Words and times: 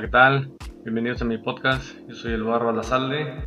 Hola, 0.00 0.08
¿qué 0.08 0.12
tal? 0.12 0.52
Bienvenidos 0.82 1.20
a 1.20 1.26
mi 1.26 1.36
podcast. 1.36 1.94
Yo 2.08 2.14
soy 2.14 2.32
el 2.32 2.42
Barro. 2.42 2.74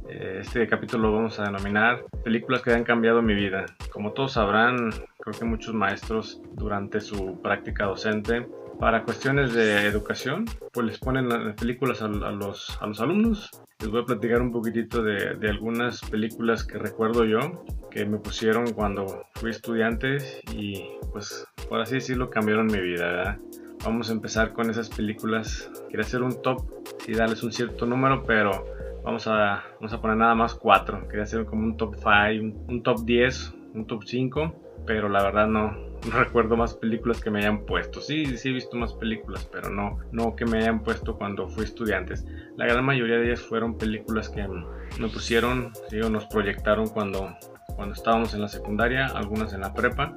Eh, 0.07 0.37
Este 0.39 0.67
capítulo 0.67 1.09
lo 1.09 1.15
vamos 1.15 1.39
a 1.39 1.45
denominar 1.45 2.05
Películas 2.23 2.61
que 2.61 2.71
han 2.71 2.83
cambiado 2.83 3.23
mi 3.23 3.33
vida. 3.33 3.65
Como 3.91 4.11
todos 4.11 4.33
sabrán, 4.33 4.91
creo 5.19 5.39
que 5.39 5.45
muchos 5.45 5.73
maestros 5.73 6.43
durante 6.53 7.01
su 7.01 7.41
práctica 7.41 7.85
docente, 7.85 8.45
para 8.79 9.03
cuestiones 9.03 9.55
de 9.55 9.87
educación, 9.87 10.45
pues 10.71 10.85
les 10.85 10.99
ponen 10.99 11.27
las 11.27 11.55
películas 11.55 12.03
a, 12.03 12.05
a 12.05 12.09
los, 12.09 12.77
a 12.79 12.85
los 12.85 13.01
alumnos. 13.01 13.49
Les 13.79 13.89
voy 13.89 14.03
a 14.03 14.05
platicar 14.05 14.39
un 14.39 14.51
poquitito 14.51 15.01
de, 15.01 15.33
de 15.33 15.49
algunas 15.49 16.01
películas 16.01 16.63
que 16.63 16.77
recuerdo 16.77 17.25
yo, 17.25 17.65
que 17.89 18.05
me 18.05 18.19
pusieron 18.19 18.73
cuando 18.73 19.25
fui 19.33 19.49
estudiante 19.49 20.17
y 20.55 20.85
pues 21.11 21.47
por 21.67 21.81
así 21.81 21.95
decirlo 21.95 22.29
cambiaron 22.29 22.67
mi 22.67 22.79
vida, 22.79 23.07
¿verdad? 23.07 23.39
Vamos 23.83 24.09
a 24.09 24.13
empezar 24.13 24.53
con 24.53 24.69
esas 24.69 24.89
películas. 24.89 25.69
Quiero 25.89 26.03
hacer 26.03 26.23
un 26.23 26.41
top 26.41 26.63
y 27.05 27.13
darles 27.13 27.43
un 27.43 27.51
cierto 27.51 27.85
número, 27.85 28.23
pero 28.23 28.65
vamos 29.03 29.27
a, 29.27 29.61
vamos 29.75 29.91
a 29.91 29.99
poner 29.99 30.15
nada 30.15 30.35
más 30.35 30.55
cuatro. 30.55 31.05
Quería 31.09 31.23
hacer 31.23 31.45
como 31.45 31.63
un 31.63 31.75
top 31.75 31.95
5, 31.95 32.09
un, 32.41 32.65
un, 32.69 32.83
top 32.83 33.03
10, 33.03 33.53
un 33.73 33.85
top 33.85 34.03
5, 34.05 34.55
pero 34.85 35.09
la 35.09 35.21
verdad 35.21 35.47
no, 35.47 35.71
no, 36.09 36.17
recuerdo 36.17 36.55
más 36.55 36.75
películas 36.75 37.19
que 37.19 37.29
me 37.29 37.39
hayan 37.39 37.65
puesto. 37.65 37.99
Sí, 37.99 38.37
sí 38.37 38.49
he 38.49 38.53
visto 38.53 38.77
más 38.77 38.93
películas, 38.93 39.49
pero 39.51 39.69
no, 39.69 39.99
no 40.13 40.33
que 40.33 40.45
me 40.45 40.59
hayan 40.59 40.81
puesto 40.81 41.17
cuando 41.17 41.49
fui 41.49 41.65
estudiantes. 41.65 42.25
La 42.55 42.65
gran 42.65 42.85
mayoría 42.85 43.17
de 43.17 43.25
ellas 43.25 43.41
fueron 43.41 43.77
películas 43.77 44.29
que 44.29 44.47
me 44.47 45.09
pusieron, 45.09 45.73
sí, 45.89 45.99
o 45.99 46.09
nos 46.09 46.25
proyectaron 46.27 46.87
cuando, 46.87 47.35
cuando 47.75 47.95
estábamos 47.95 48.33
en 48.33 48.39
la 48.39 48.47
secundaria, 48.47 49.07
algunas 49.07 49.53
en 49.53 49.59
la 49.59 49.73
prepa 49.73 50.15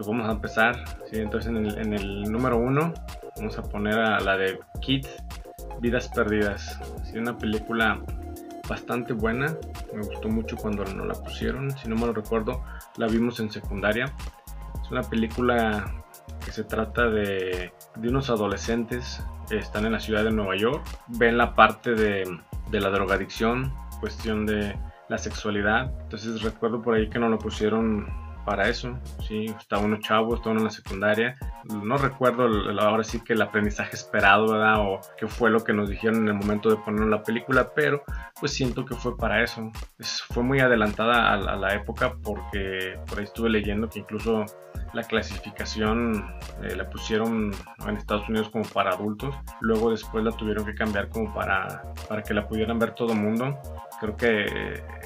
pues 0.00 0.08
vamos 0.08 0.30
a 0.30 0.32
empezar. 0.32 0.82
Entonces 1.12 1.50
en 1.50 1.58
el, 1.58 1.78
en 1.78 1.92
el, 1.92 2.22
número 2.22 2.56
uno 2.56 2.94
vamos 3.36 3.58
a 3.58 3.62
poner 3.62 3.98
a 3.98 4.18
la 4.20 4.34
de 4.38 4.58
Kit, 4.80 5.06
Vidas 5.82 6.08
Perdidas. 6.08 6.80
Una 7.14 7.36
película 7.36 8.00
bastante 8.66 9.12
buena. 9.12 9.54
Me 9.92 10.00
gustó 10.00 10.30
mucho 10.30 10.56
cuando 10.56 10.86
no 10.86 11.04
la 11.04 11.12
pusieron. 11.12 11.70
Si 11.72 11.86
no 11.86 11.96
me 11.96 12.06
lo 12.06 12.14
recuerdo, 12.14 12.64
la 12.96 13.08
vimos 13.08 13.40
en 13.40 13.52
secundaria. 13.52 14.06
Es 14.82 14.90
una 14.90 15.02
película 15.02 16.02
que 16.42 16.50
se 16.50 16.64
trata 16.64 17.10
de, 17.10 17.70
unos 17.96 18.30
adolescentes 18.30 19.22
que 19.50 19.58
están 19.58 19.84
en 19.84 19.92
la 19.92 20.00
ciudad 20.00 20.24
de 20.24 20.30
Nueva 20.30 20.56
York. 20.56 20.82
Ven 21.08 21.36
la 21.36 21.54
parte 21.54 21.94
de, 21.94 22.24
de 22.70 22.80
la 22.80 22.88
drogadicción, 22.88 23.74
cuestión 24.00 24.46
de 24.46 24.74
la 25.10 25.18
sexualidad. 25.18 25.92
Entonces 26.04 26.40
recuerdo 26.40 26.80
por 26.80 26.94
ahí 26.94 27.10
que 27.10 27.18
no 27.18 27.28
lo 27.28 27.38
pusieron 27.38 28.29
para 28.50 28.68
eso, 28.68 28.98
sí, 29.28 29.44
estaba 29.44 29.84
uno 29.84 30.00
chavo, 30.00 30.34
estaba 30.34 30.50
uno 30.50 30.62
en 30.62 30.64
la 30.64 30.72
secundaria, 30.72 31.38
no 31.84 31.96
recuerdo 31.96 32.48
ahora 32.80 33.04
sí 33.04 33.20
que 33.20 33.34
el 33.34 33.42
aprendizaje 33.42 33.94
esperado, 33.94 34.50
¿verdad? 34.50 34.80
O 34.80 35.00
qué 35.16 35.28
fue 35.28 35.50
lo 35.50 35.62
que 35.62 35.72
nos 35.72 35.88
dijeron 35.88 36.22
en 36.22 36.28
el 36.30 36.34
momento 36.34 36.68
de 36.68 36.74
poner 36.74 37.06
la 37.06 37.22
película, 37.22 37.70
pero 37.76 38.02
pues 38.40 38.52
siento 38.52 38.84
que 38.84 38.96
fue 38.96 39.16
para 39.16 39.44
eso, 39.44 39.70
es, 40.00 40.22
fue 40.22 40.42
muy 40.42 40.58
adelantada 40.58 41.28
a, 41.28 41.34
a, 41.34 41.56
la 41.56 41.74
época 41.76 42.16
porque 42.24 42.98
por 43.06 43.18
ahí 43.18 43.24
estuve 43.24 43.50
leyendo 43.50 43.88
que 43.88 44.00
incluso 44.00 44.44
la 44.92 45.04
clasificación 45.04 46.34
eh, 46.64 46.74
la 46.74 46.90
pusieron 46.90 47.52
en 47.86 47.96
Estados 47.96 48.28
Unidos 48.28 48.48
como 48.50 48.64
para 48.64 48.90
adultos, 48.90 49.32
luego 49.60 49.92
después 49.92 50.24
la 50.24 50.32
tuvieron 50.32 50.64
que 50.64 50.74
cambiar 50.74 51.08
como 51.08 51.32
para, 51.32 51.84
para 52.08 52.24
que 52.24 52.34
la 52.34 52.48
pudieran 52.48 52.80
ver 52.80 52.96
todo 52.96 53.12
el 53.12 53.20
mundo. 53.20 53.56
Creo 54.00 54.16
que 54.16 54.46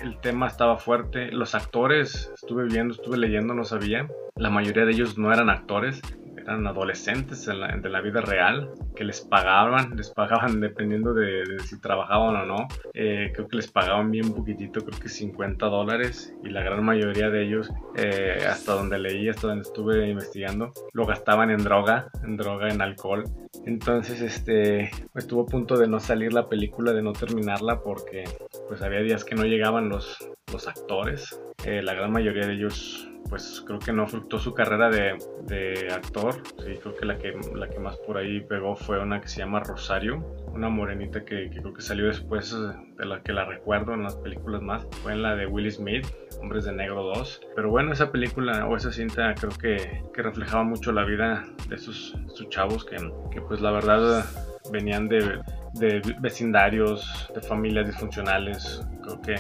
el 0.03 0.21
tema 0.21 0.47
estaba 0.47 0.77
fuerte, 0.77 1.33
los 1.33 1.57
actores, 1.57 2.31
estuve 2.33 2.67
viendo, 2.67 2.95
estuve 2.95 3.19
leyendo, 3.19 3.53
no 3.53 3.65
sabía, 3.65 4.09
la 4.37 4.51
mayoría 4.51 4.85
de 4.85 4.93
ellos 4.93 5.19
no 5.19 5.33
eran 5.33 5.51
actores, 5.51 6.01
eran 6.37 6.67
adolescentes 6.67 7.49
en 7.49 7.61
la, 7.61 7.77
de 7.77 7.89
la 7.89 8.01
vida 8.01 8.21
real 8.21 8.71
que 8.95 9.05
les 9.05 9.21
pagaban, 9.21 9.97
les 9.97 10.11
pagaban 10.11 10.61
dependiendo 10.61 11.15
de, 11.15 11.45
de 11.45 11.59
si 11.61 11.81
trabajaban 11.81 12.37
o 12.37 12.47
no. 12.47 12.69
Eh, 12.93 13.33
creo 13.35 13.49
que 13.49 13.57
les 13.57 13.71
pagaban 13.71 14.11
bien 14.11 14.33
poquitito, 14.33 14.85
creo 14.85 15.01
que 15.01 15.09
50 15.09 15.67
dólares 15.67 16.35
y 16.43 16.51
la 16.51 16.63
gran 16.63 16.85
mayoría 16.85 17.31
de 17.31 17.45
ellos, 17.45 17.71
eh, 17.97 18.45
hasta 18.49 18.75
donde 18.75 18.99
leí, 18.99 19.29
hasta 19.29 19.49
donde 19.49 19.63
estuve 19.63 20.09
investigando, 20.09 20.73
lo 20.93 21.07
gastaban 21.07 21.51
en 21.51 21.65
droga, 21.65 22.09
en 22.23 22.37
droga, 22.37 22.69
en 22.69 22.81
alcohol. 22.81 23.25
Entonces, 23.67 24.21
este, 24.21 24.91
estuvo 25.15 25.43
a 25.43 25.47
punto 25.47 25.79
de 25.79 25.89
no 25.89 25.99
salir 25.99 26.33
la 26.33 26.49
película, 26.49 26.93
de 26.93 27.03
no 27.03 27.13
terminarla 27.13 27.81
porque 27.81 28.25
pues 28.69 28.83
había 28.83 29.01
días 29.01 29.25
que 29.25 29.35
no 29.35 29.45
llegaban 29.45 29.89
los, 29.89 30.19
los 30.53 30.69
actores. 30.69 31.41
Eh, 31.65 31.83
la 31.83 31.95
gran 31.95 32.13
mayoría 32.13 32.47
de 32.47 32.55
ellos 32.55 33.09
pues 33.29 33.63
creo 33.67 33.79
que 33.79 33.93
no 33.93 34.07
fructó 34.07 34.39
su 34.39 34.55
carrera 34.55 34.91
de, 34.91 35.19
de, 35.47 35.89
actor. 35.93 36.35
Sí, 36.59 36.75
creo 36.81 36.95
que 36.95 37.07
la, 37.07 37.19
que 37.19 37.35
la 37.55 37.69
que 37.69 37.79
más 37.79 37.97
por 37.99 38.17
ahí 38.17 38.41
pegó 38.41 38.77
fue 38.77 39.01
una 39.01 39.21
que 39.21 39.29
se 39.29 39.39
llama 39.39 39.61
Rosario, 39.61 40.25
una 40.53 40.69
morenita 40.69 41.25
que, 41.25 41.51
creo 41.51 41.73
que 41.73 41.83
salió 41.83 42.07
después 42.07 42.55
de 42.97 43.05
la 43.05 43.23
que 43.23 43.33
la 43.33 43.45
recuerdo 43.45 43.95
en 43.95 44.03
las 44.03 44.17
películas 44.17 44.63
más. 44.63 44.87
Fue 45.03 45.13
en 45.13 45.23
la 45.23 45.35
de 45.37 45.47
Will 45.47 45.71
Smith, 45.71 46.07
Hombres 46.41 46.65
de 46.65 46.73
Negro 46.73 47.03
2. 47.03 47.41
Pero 47.57 47.71
bueno, 47.71 47.93
esa 47.93 48.13
película 48.13 48.67
o 48.67 48.77
esa 48.77 48.93
cinta 48.93 49.35
creo 49.35 49.53
que, 49.53 50.03
que 50.13 50.23
reflejaba 50.23 50.65
mucho 50.65 50.93
la 50.93 51.05
vida 51.05 51.45
de 51.69 51.77
esos, 51.77 52.15
esos 52.27 52.49
chavos 52.51 52.85
que, 52.85 52.97
que 53.31 53.41
pues 53.41 53.61
la 53.61 53.71
verdad 53.71 54.25
venían 54.71 55.09
de, 55.09 55.41
de 55.75 56.01
vecindarios, 56.21 57.31
de 57.35 57.41
familias 57.41 57.87
disfuncionales. 57.87 58.83
Creo 59.03 59.21
que 59.21 59.37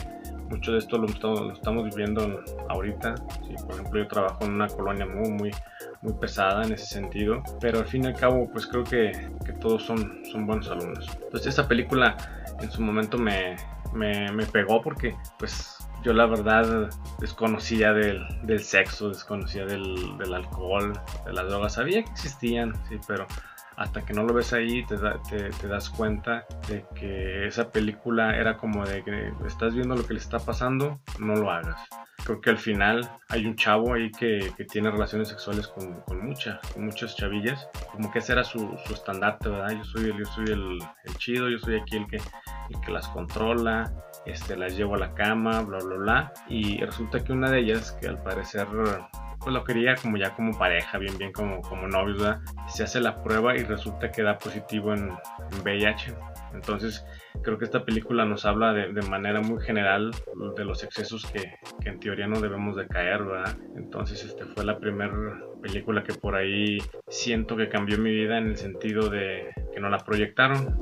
mucho 0.51 0.73
de 0.73 0.79
esto 0.79 0.99
lo, 0.99 1.07
estamos 1.53 1.85
viviendo 1.85 2.43
ahorita. 2.69 3.15
Por 3.67 3.75
ejemplo, 3.75 4.03
yo 4.03 4.09
trabajo 4.09 4.45
en 4.45 4.53
una 4.53 4.69
colonia 4.69 5.07
muy, 5.07 5.31
muy, 5.31 5.51
muy 6.03 6.13
pesada 6.15 6.65
en 6.65 6.73
ese 6.73 6.87
sentido, 6.87 7.43
pero 7.61 7.81
al 7.81 7.87
fin 7.87 8.05
y 8.05 8.09
al 8.09 8.15
cabo, 8.15 8.49
pues 8.51 8.67
creo 8.67 8.85
que, 8.85 9.13
que 9.45 9.53
todos 9.55 9.83
son, 9.83 10.25
son 10.31 10.47
buenos 10.47 10.69
alumnos. 10.71 11.09
Entonces, 11.23 11.49
esta 11.49 11.67
película 11.67 12.17
en 12.61 12.71
su 12.71 12.83
momento 12.83 13.19
me, 13.19 13.57
me, 13.93 14.31
me 14.33 14.47
pegó 14.47 14.81
porque, 14.83 15.15
pues, 15.39 15.79
yo 16.05 16.13
la 16.13 16.27
verdad 16.27 16.91
desconocía 17.19 17.95
del, 17.95 18.23
del 18.43 18.61
sexo, 18.61 19.09
desconocía 19.09 19.65
del, 19.65 20.19
del, 20.19 20.35
alcohol, 20.35 20.93
de 21.25 21.33
las 21.33 21.49
drogas, 21.49 21.73
sabía 21.73 22.05
que 22.05 22.11
existían, 22.11 22.75
sí, 22.89 23.01
pero 23.09 23.27
hasta 23.77 24.05
que 24.05 24.13
no 24.13 24.23
lo 24.23 24.35
ves 24.35 24.53
ahí 24.53 24.85
te, 24.87 24.97
te, 25.29 25.69
das 25.69 25.91
cuenta 25.91 26.47
de 26.69 26.85
que 26.95 27.47
esa 27.47 27.71
película 27.71 28.37
era 28.37 28.57
como 28.57 28.85
de 28.85 29.03
que 29.03 29.33
estás 29.47 29.75
viendo 29.75 29.95
lo 29.95 30.07
que 30.07 30.15
le 30.15 30.21
está 30.21 30.39
pasando, 30.39 31.01
no 31.19 31.35
lo 31.37 31.51
hagas. 31.51 31.81
Creo 32.25 32.41
que 32.41 32.51
al 32.51 32.59
final 32.59 33.11
hay 33.29 33.45
un 33.47 33.57
chavo 33.57 33.95
ahí 33.95 34.11
que, 34.11 34.53
que 34.57 34.65
tiene 34.65 34.91
relaciones 34.91 35.29
sexuales 35.29 35.69
con, 35.69 36.01
con, 36.03 36.25
muchas, 36.25 36.59
muchas 36.77 37.17
chavillas, 37.17 37.69
como 37.91 38.11
que 38.11 38.21
ese 38.21 38.33
era 38.33 38.45
su, 38.45 38.79
su 38.87 38.95
estandarte, 38.95 39.49
¿verdad? 39.49 39.77
Yo 39.77 39.85
soy, 39.85 40.05
el, 40.11 40.19
yo 40.19 40.25
soy 40.27 40.45
el, 40.47 40.79
el, 41.05 41.17
chido, 41.19 41.51
yo 41.51 41.59
soy 41.59 41.77
aquí 41.77 41.97
el 41.97 42.07
que, 42.07 42.17
el 42.17 42.81
que 42.81 42.93
las 42.93 43.09
controla, 43.09 43.93
este, 44.25 44.57
las 44.57 44.77
llevo 44.77 44.95
a 44.95 44.99
la 44.99 45.15
cama, 45.15 45.61
bla, 45.63 45.79
bla, 45.85 45.97
bla. 45.97 46.33
Y 46.49 46.79
resulta 46.79 47.23
que 47.23 47.33
una 47.33 47.51
de 47.51 47.61
ellas, 47.61 47.93
que 48.01 48.09
al 48.09 48.23
parecer 48.23 48.69
pues 49.45 49.53
lo 49.53 49.63
quería 49.63 49.95
como 49.95 50.17
ya 50.17 50.35
como 50.35 50.59
pareja, 50.59 50.97
bien, 50.97 51.17
bien 51.19 51.31
como, 51.31 51.61
como 51.61 51.87
novios, 51.87 52.19
¿verdad? 52.19 52.41
Se 52.67 52.83
hace 52.83 52.99
la 52.99 53.23
prueba 53.23 53.55
y 53.55 53.63
resulta 53.63 54.11
que 54.11 54.23
da 54.23 54.39
positivo 54.39 54.95
en, 54.95 55.11
en 55.11 55.61
VIH. 55.63 56.15
Entonces, 56.55 57.05
creo 57.43 57.59
que 57.59 57.67
esta 57.67 57.85
película 57.85 58.25
nos 58.25 58.47
habla 58.47 58.73
de, 58.73 58.93
de 58.93 59.03
manera 59.03 59.43
muy 59.43 59.63
general 59.63 60.13
de 60.57 60.65
los 60.65 60.83
excesos 60.83 61.27
que, 61.27 61.57
que, 61.83 61.91
en 61.91 62.01
teoría 62.01 62.27
no 62.27 62.41
debemos 62.41 62.77
de 62.77 62.87
caer, 62.87 63.23
¿verdad? 63.23 63.57
Entonces, 63.77 64.25
este 64.25 64.47
fue 64.47 64.65
la 64.65 64.79
primera 64.79 65.13
película 65.61 66.03
que 66.03 66.15
por 66.15 66.37
ahí 66.37 66.79
siento 67.09 67.57
que 67.57 67.69
cambió 67.69 67.99
mi 67.99 68.11
vida 68.11 68.39
en 68.39 68.49
el 68.49 68.57
sentido 68.57 69.11
de 69.11 69.51
que 69.75 69.81
no 69.81 69.91
la 69.91 69.99
proyectaron. 69.99 70.75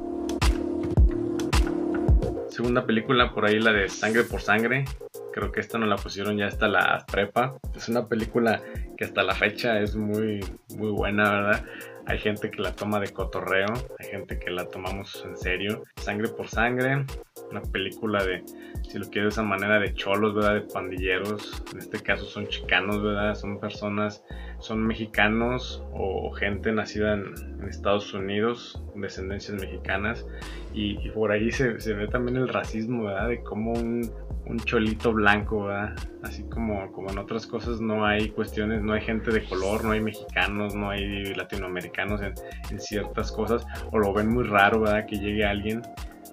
Segunda 2.48 2.84
película, 2.84 3.32
por 3.32 3.46
ahí 3.46 3.58
la 3.58 3.72
de 3.72 3.88
Sangre 3.88 4.24
por 4.24 4.40
Sangre, 4.40 4.84
creo 5.32 5.50
que 5.50 5.60
esta 5.60 5.78
no 5.78 5.86
la 5.86 5.96
pusieron 5.96 6.36
ya 6.36 6.46
hasta 6.46 6.68
la 6.68 7.04
prepa. 7.10 7.56
Es 7.74 7.88
una 7.88 8.06
película 8.06 8.62
que 8.96 9.04
hasta 9.04 9.22
la 9.22 9.34
fecha 9.34 9.80
es 9.80 9.96
muy, 9.96 10.40
muy 10.76 10.90
buena, 10.90 11.30
¿verdad? 11.30 11.64
Hay 12.06 12.18
gente 12.18 12.50
que 12.50 12.60
la 12.60 12.72
toma 12.72 12.98
de 12.98 13.12
cotorreo, 13.12 13.68
hay 13.98 14.08
gente 14.08 14.38
que 14.38 14.50
la 14.50 14.68
tomamos 14.68 15.24
en 15.24 15.36
serio. 15.36 15.84
Sangre 15.96 16.28
por 16.28 16.48
sangre, 16.48 17.04
una 17.50 17.62
película 17.62 18.24
de, 18.24 18.42
si 18.82 18.98
lo 18.98 19.08
quieres 19.08 19.34
de 19.34 19.40
esa 19.40 19.42
manera, 19.42 19.78
de 19.78 19.94
cholos, 19.94 20.34
¿verdad? 20.34 20.54
De 20.54 20.60
pandilleros. 20.62 21.62
En 21.72 21.78
este 21.78 22.00
caso 22.00 22.24
son 22.24 22.48
chicanos, 22.48 23.02
¿verdad? 23.02 23.34
Son 23.34 23.60
personas, 23.60 24.24
son 24.62 24.86
mexicanos 24.86 25.82
o, 25.92 26.30
gente 26.32 26.72
nacida 26.72 27.14
en, 27.14 27.52
Estados 27.68 28.12
Unidos, 28.12 28.82
descendencias 28.96 29.60
mexicanas. 29.60 30.26
Y, 30.74 30.98
y 31.06 31.10
por 31.10 31.30
ahí 31.30 31.52
se, 31.52 31.80
se, 31.80 31.94
ve 31.94 32.08
también 32.08 32.36
el 32.36 32.48
racismo, 32.48 33.04
¿verdad? 33.04 33.28
De 33.28 33.42
cómo 33.42 33.72
un, 33.72 34.10
un 34.46 34.58
cholito 34.58 35.12
blanco, 35.12 35.66
¿verdad? 35.66 35.94
Así 36.22 36.42
como, 36.44 36.90
como 36.92 37.10
en 37.10 37.18
otras 37.18 37.46
cosas 37.46 37.80
no 37.80 38.04
hay 38.04 38.30
cuestiones, 38.30 38.82
no 38.82 38.94
hay 38.94 39.02
gente 39.02 39.30
de 39.30 39.44
color, 39.44 39.84
no 39.84 39.92
hay 39.92 40.00
mexicanos, 40.00 40.74
no 40.74 40.90
hay 40.90 41.34
latinoamericanos 41.34 42.20
en, 42.20 42.34
en 42.70 42.80
ciertas 42.80 43.30
cosas, 43.30 43.64
o 43.90 43.98
lo 43.98 44.12
ven 44.12 44.28
muy 44.28 44.44
raro, 44.44 44.80
¿verdad? 44.80 45.06
Que 45.06 45.18
llegue 45.18 45.44
alguien 45.44 45.82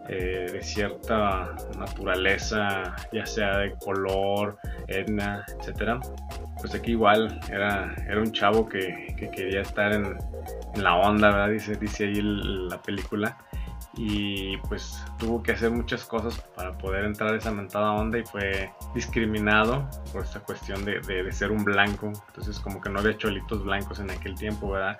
eh, 0.10 0.48
de 0.52 0.62
cierta 0.64 1.56
naturaleza, 1.78 2.96
ya 3.14 3.26
sea 3.26 3.60
de 3.60 3.76
color, 3.76 4.58
etnia, 4.88 5.46
etcétera. 5.60 6.00
pues 6.60 6.74
aquí 6.74 6.92
igual 6.92 7.40
era, 7.52 7.94
era 8.08 8.20
un 8.20 8.32
chavo 8.32 8.68
que, 8.68 9.16
quería 9.32 9.62
estar 9.62 9.94
en, 9.94 10.18
la 10.76 10.96
onda, 10.96 11.30
¿verdad? 11.30 11.50
Dice, 11.50 11.76
dice 11.76 12.06
ahí 12.06 12.22
la 12.22 12.82
película 12.82 13.38
y 13.96 14.58
pues 14.58 15.04
tuvo 15.18 15.42
que 15.42 15.52
hacer 15.52 15.72
muchas 15.72 16.06
cosas 16.06 16.40
para 16.56 16.78
poder 16.78 17.06
entrar 17.06 17.34
a 17.34 17.38
esa 17.38 17.52
mentada 17.52 17.92
onda 17.94 18.20
y 18.20 18.24
fue 18.24 18.72
discriminado 18.94 19.90
por 20.12 20.24
esta 20.24 20.40
cuestión 20.42 20.86
de, 20.86 21.00
de, 21.02 21.32
ser 21.32 21.52
un 21.52 21.64
blanco. 21.64 22.12
Entonces 22.28 22.60
como 22.60 22.82
que 22.82 22.90
no 22.90 23.00
había 23.00 23.18
cholitos 23.18 23.64
blancos 23.64 24.00
en 24.00 24.12
aquel 24.12 24.36
tiempo, 24.36 24.72
¿verdad? 24.72 24.98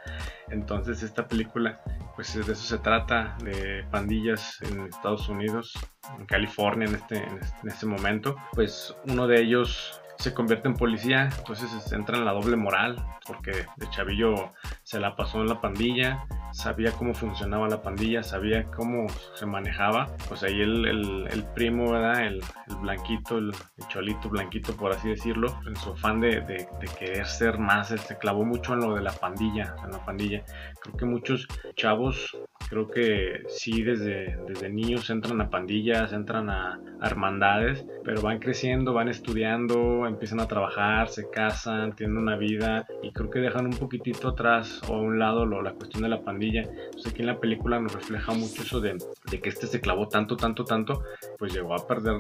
Entonces 0.50 1.04
esta 1.04 1.28
película 1.28 1.82
pues 2.16 2.34
de 2.34 2.42
eso 2.42 2.56
se 2.56 2.78
trata, 2.80 3.38
de 3.44 3.86
pandillas 3.92 4.62
en 4.64 4.88
Estados 4.88 5.30
Unidos, 5.30 5.74
en 6.18 6.26
California 6.26 6.88
en 6.88 6.96
este, 6.96 7.18
en 7.18 7.70
este 7.70 7.86
momento. 7.86 8.36
Pues 8.54 8.96
uno 9.08 9.28
de 9.28 9.42
ellos 9.42 10.02
se 10.20 10.34
convierte 10.34 10.68
en 10.68 10.76
policía, 10.76 11.30
entonces 11.38 11.92
entra 11.94 12.18
en 12.18 12.26
la 12.26 12.34
doble 12.34 12.58
moral, 12.58 12.98
porque 13.26 13.52
de 13.78 13.90
chavillo 13.90 14.52
se 14.84 15.00
la 15.00 15.16
pasó 15.16 15.40
en 15.42 15.48
la 15.48 15.62
pandilla, 15.62 16.26
sabía 16.52 16.92
cómo 16.92 17.14
funcionaba 17.14 17.70
la 17.70 17.82
pandilla, 17.82 18.22
sabía 18.22 18.66
cómo 18.66 19.08
se 19.36 19.46
manejaba. 19.46 20.08
Pues 20.28 20.44
ahí 20.44 20.62
el, 20.62 21.28
el, 21.32 21.44
primo, 21.56 21.92
¿verdad? 21.92 22.26
El, 22.26 22.42
el 22.68 22.76
blanquito, 22.82 23.38
el, 23.38 23.54
cholito 23.88 24.30
blanquito, 24.30 24.76
por 24.76 24.92
así 24.92 25.10
decirlo, 25.10 25.58
en 25.66 25.76
su 25.76 25.92
afán 25.92 26.20
de, 26.20 26.42
de, 26.42 26.68
querer 26.98 27.26
ser 27.26 27.58
más, 27.58 27.88
se 27.88 28.18
clavó 28.18 28.44
mucho 28.44 28.74
en 28.74 28.82
lo 28.82 28.96
de 28.96 29.02
la 29.02 29.14
pandilla, 29.14 29.76
en 29.84 29.92
la 29.92 30.04
pandilla. 30.04 30.44
Creo 30.82 30.98
que 30.98 31.06
muchos 31.06 31.48
chavos, 31.76 32.38
creo 32.70 32.90
que 32.90 33.44
sí, 33.48 33.84
desde, 33.84 34.38
desde 34.48 34.70
niños 34.70 35.10
entran 35.10 35.40
a 35.42 35.50
pandillas, 35.50 36.12
entran 36.14 36.50
a, 36.50 36.80
hermandades, 37.02 37.86
pero 38.04 38.22
van 38.22 38.40
creciendo, 38.40 38.94
van 38.94 39.08
estudiando, 39.08 40.06
empiezan 40.10 40.40
a 40.40 40.48
trabajar, 40.48 41.10
se 41.10 41.30
casan, 41.30 41.96
tienen 41.96 42.18
una 42.18 42.36
vida 42.36 42.86
y 43.02 43.12
creo 43.12 43.30
que 43.30 43.40
dejan 43.40 43.66
un 43.66 43.78
poquitito 43.78 44.30
atrás 44.30 44.82
o 44.90 44.96
a 44.96 45.02
un 45.02 45.20
lado 45.20 45.46
lo, 45.46 45.62
la 45.62 45.74
cuestión 45.74 46.04
de 46.04 46.10
la 46.10 46.22
pandilla 46.22 46.64
pues 46.92 47.08
aquí 47.08 47.22
en 47.22 47.28
la 47.28 47.40
película 47.40 47.80
nos 47.80 47.94
refleja 47.94 48.34
mucho 48.34 48.62
eso 48.62 48.80
de, 48.80 48.98
que 49.42 49.50
este 49.50 49.68
se 49.68 49.80
clavó 49.80 50.08
tanto, 50.08 50.36
tanto, 50.36 50.66
tanto, 50.66 51.04
pues 51.38 51.54
llegó 51.54 51.74
a 51.74 51.88
perder 51.88 52.16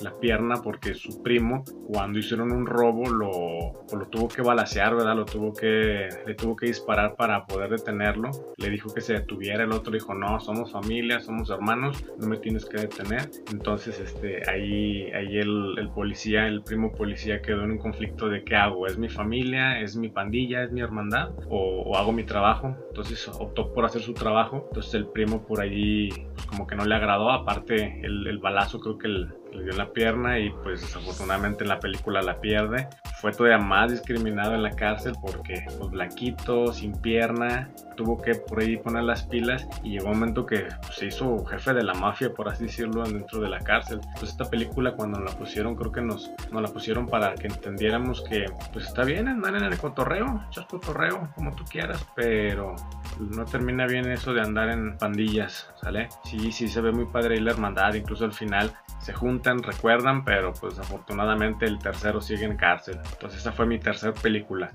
la 0.00 0.18
pierna 0.18 0.56
porque 0.62 0.94
su 0.94 1.22
primo, 1.22 1.64
cuando 1.86 2.18
hicieron 2.18 2.52
un 2.52 2.66
robo, 2.66 3.08
lo, 3.08 3.84
lo 3.96 4.06
tuvo 4.08 4.28
que 4.28 4.42
balasear, 4.42 4.94
¿verdad? 4.96 5.16
Lo 5.16 5.24
tuvo 5.24 5.52
que, 5.52 6.08
le 6.26 6.34
tuvo 6.34 6.56
que 6.56 6.66
disparar 6.66 7.16
para 7.16 7.46
poder 7.46 7.70
detenerlo. 7.70 8.30
Le 8.56 8.70
dijo 8.70 8.92
que 8.92 9.00
se 9.00 9.14
detuviera, 9.14 9.64
el 9.64 9.72
otro 9.72 9.92
dijo, 9.92 10.14
no, 10.14 10.40
somos 10.40 10.72
familia, 10.72 11.20
somos 11.20 11.50
hermanos, 11.50 12.04
no 12.18 12.26
me 12.26 12.38
tienes 12.38 12.64
que 12.64 12.78
detener. 12.78 13.30
Entonces, 13.52 14.00
este, 14.00 14.48
ahí, 14.50 15.10
ahí 15.12 15.38
el, 15.38 15.78
el 15.78 15.88
policía, 15.90 16.46
el 16.46 16.62
primo 16.62 16.92
policía 16.92 17.09
quedó 17.42 17.64
en 17.64 17.72
un 17.72 17.78
conflicto 17.78 18.28
de 18.28 18.44
qué 18.44 18.56
hago, 18.56 18.86
es 18.86 18.98
mi 18.98 19.08
familia, 19.08 19.80
es 19.80 19.96
mi 19.96 20.08
pandilla, 20.08 20.62
es 20.62 20.72
mi 20.72 20.80
hermandad 20.80 21.30
o, 21.48 21.82
o 21.82 21.96
hago 21.96 22.12
mi 22.12 22.24
trabajo. 22.24 22.76
Entonces 22.88 23.28
optó 23.28 23.72
por 23.72 23.84
hacer 23.84 24.02
su 24.02 24.14
trabajo. 24.14 24.66
Entonces 24.68 24.94
el 24.94 25.06
primo 25.06 25.46
por 25.46 25.60
allí 25.60 26.08
pues 26.34 26.46
como 26.46 26.66
que 26.66 26.76
no 26.76 26.84
le 26.84 26.94
agradó. 26.94 27.30
Aparte 27.30 28.00
el, 28.02 28.26
el 28.26 28.38
balazo 28.38 28.80
creo 28.80 28.98
que 28.98 29.08
el, 29.08 29.28
le 29.52 29.64
dio 29.64 29.72
la 29.72 29.92
pierna 29.92 30.38
y 30.38 30.50
pues 30.50 30.80
desafortunadamente 30.80 31.64
en 31.64 31.68
la 31.68 31.80
película 31.80 32.22
la 32.22 32.40
pierde. 32.40 32.88
Fue 33.20 33.32
todavía 33.32 33.58
más 33.58 33.90
discriminado 33.90 34.54
en 34.54 34.62
la 34.62 34.70
cárcel 34.70 35.14
porque 35.20 35.64
pues 35.78 35.90
blanquito, 35.90 36.72
sin 36.72 36.92
pierna, 36.92 37.68
tuvo 37.96 38.20
que 38.20 38.34
por 38.34 38.60
ahí 38.60 38.78
poner 38.78 39.04
las 39.04 39.24
pilas 39.24 39.68
y 39.82 39.90
llegó 39.90 40.06
un 40.06 40.14
momento 40.14 40.46
que 40.46 40.66
pues, 40.82 40.94
se 40.94 41.06
hizo 41.06 41.44
jefe 41.44 41.74
de 41.74 41.82
la 41.82 41.94
mafia, 41.94 42.32
por 42.32 42.48
así 42.48 42.64
decirlo, 42.64 43.04
dentro 43.04 43.40
de 43.40 43.48
la 43.48 43.58
cárcel. 43.58 44.00
Pues 44.18 44.30
esta 44.30 44.48
película 44.48 44.92
cuando 44.92 45.20
la 45.20 45.32
pusieron, 45.32 45.76
creo 45.76 45.92
que 45.92 46.00
nos, 46.00 46.30
nos 46.50 46.62
la 46.62 46.68
pusieron 46.68 47.06
para 47.06 47.34
que 47.34 47.48
entendiéramos 47.48 48.22
que 48.22 48.46
pues 48.72 48.86
está 48.86 49.04
bien 49.04 49.28
andar 49.28 49.54
en 49.54 49.64
el 49.64 49.76
cotorreo, 49.76 50.44
echar 50.48 50.66
cotorreo, 50.66 51.28
como 51.34 51.54
tú 51.54 51.64
quieras, 51.64 52.06
pero 52.14 52.74
no 53.18 53.44
termina 53.44 53.86
bien 53.86 54.10
eso 54.10 54.32
de 54.32 54.40
andar 54.40 54.70
en 54.70 54.96
pandillas, 54.96 55.70
¿sale? 55.82 56.08
Sí, 56.24 56.52
sí 56.52 56.68
se 56.68 56.80
ve 56.80 56.92
muy 56.92 57.06
padre 57.06 57.34
ahí 57.34 57.40
la 57.40 57.52
hermandad, 57.52 57.94
incluso 57.94 58.24
al 58.24 58.32
final 58.32 58.72
se 59.00 59.12
recuerdan, 59.62 60.24
pero 60.24 60.52
pues 60.52 60.78
afortunadamente 60.78 61.66
el 61.66 61.78
tercero 61.78 62.20
sigue 62.20 62.44
en 62.44 62.56
cárcel. 62.56 62.98
Entonces 63.12 63.40
esa 63.40 63.52
fue 63.52 63.66
mi 63.66 63.78
tercera 63.78 64.12
película. 64.12 64.72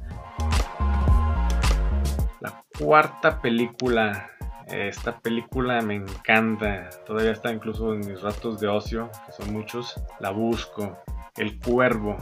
La 2.40 2.64
cuarta 2.78 3.42
película. 3.42 4.32
Esta 4.68 5.20
película 5.20 5.82
me 5.82 5.96
encanta. 5.96 6.90
Todavía 7.06 7.32
está 7.32 7.52
incluso 7.52 7.94
en 7.94 8.00
mis 8.00 8.22
ratos 8.22 8.60
de 8.60 8.68
ocio, 8.68 9.12
que 9.26 9.32
son 9.32 9.54
muchos. 9.54 9.94
La 10.20 10.32
busco. 10.32 10.98
El 11.38 11.60
Cuervo 11.60 12.18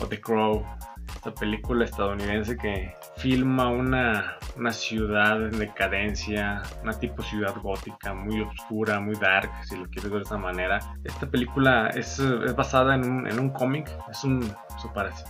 o 0.00 0.06
The 0.06 0.20
Crow 0.20 0.64
esta 1.14 1.34
película 1.34 1.84
estadounidense 1.84 2.56
que 2.56 2.92
filma 3.18 3.68
una, 3.68 4.36
una 4.56 4.72
ciudad 4.72 5.44
en 5.44 5.58
decadencia, 5.58 6.62
una 6.82 6.98
tipo 6.98 7.22
ciudad 7.22 7.54
gótica, 7.60 8.14
muy 8.14 8.40
oscura, 8.40 9.00
muy 9.00 9.16
dark, 9.16 9.50
si 9.64 9.76
lo 9.76 9.86
quieres 9.86 10.10
ver 10.10 10.20
de 10.20 10.24
esa 10.24 10.38
manera. 10.38 10.78
Esta 11.04 11.28
película 11.28 11.88
es, 11.88 12.18
es 12.18 12.56
basada 12.56 12.94
en 12.94 13.10
un, 13.10 13.26
en 13.26 13.38
un 13.38 13.50
cómic, 13.50 13.90
es 14.10 14.24
un, 14.24 14.40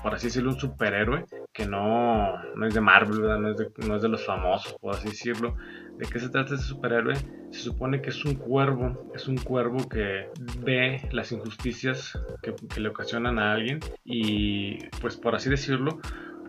por 0.02 0.14
así 0.14 0.26
decirlo, 0.26 0.50
un 0.50 0.60
superhéroe 0.60 1.24
que 1.52 1.66
no, 1.66 2.40
no 2.54 2.66
es 2.66 2.74
de 2.74 2.80
Marvel, 2.80 3.20
No, 3.20 3.50
es 3.50 3.56
de, 3.56 3.70
no 3.86 3.96
es 3.96 4.02
de 4.02 4.08
los 4.08 4.24
famosos, 4.24 4.74
por 4.80 4.94
así 4.94 5.08
decirlo. 5.08 5.56
¿De 5.96 6.06
qué 6.06 6.20
se 6.20 6.28
trata 6.28 6.54
ese 6.54 6.64
superhéroe? 6.64 7.16
Se 7.50 7.60
supone 7.60 8.00
que 8.00 8.10
es 8.10 8.24
un 8.24 8.36
cuervo, 8.36 9.10
es 9.14 9.26
un 9.26 9.36
cuervo 9.36 9.88
que 9.88 10.30
ve 10.60 11.08
las 11.10 11.32
injusticias 11.32 12.16
que, 12.42 12.54
le 12.78 12.88
ocasionan 12.88 13.38
a 13.38 13.52
alguien 13.52 13.80
y 14.04 14.86
pues 15.00 15.16
por 15.16 15.34
así 15.34 15.50
decirlo 15.50 15.98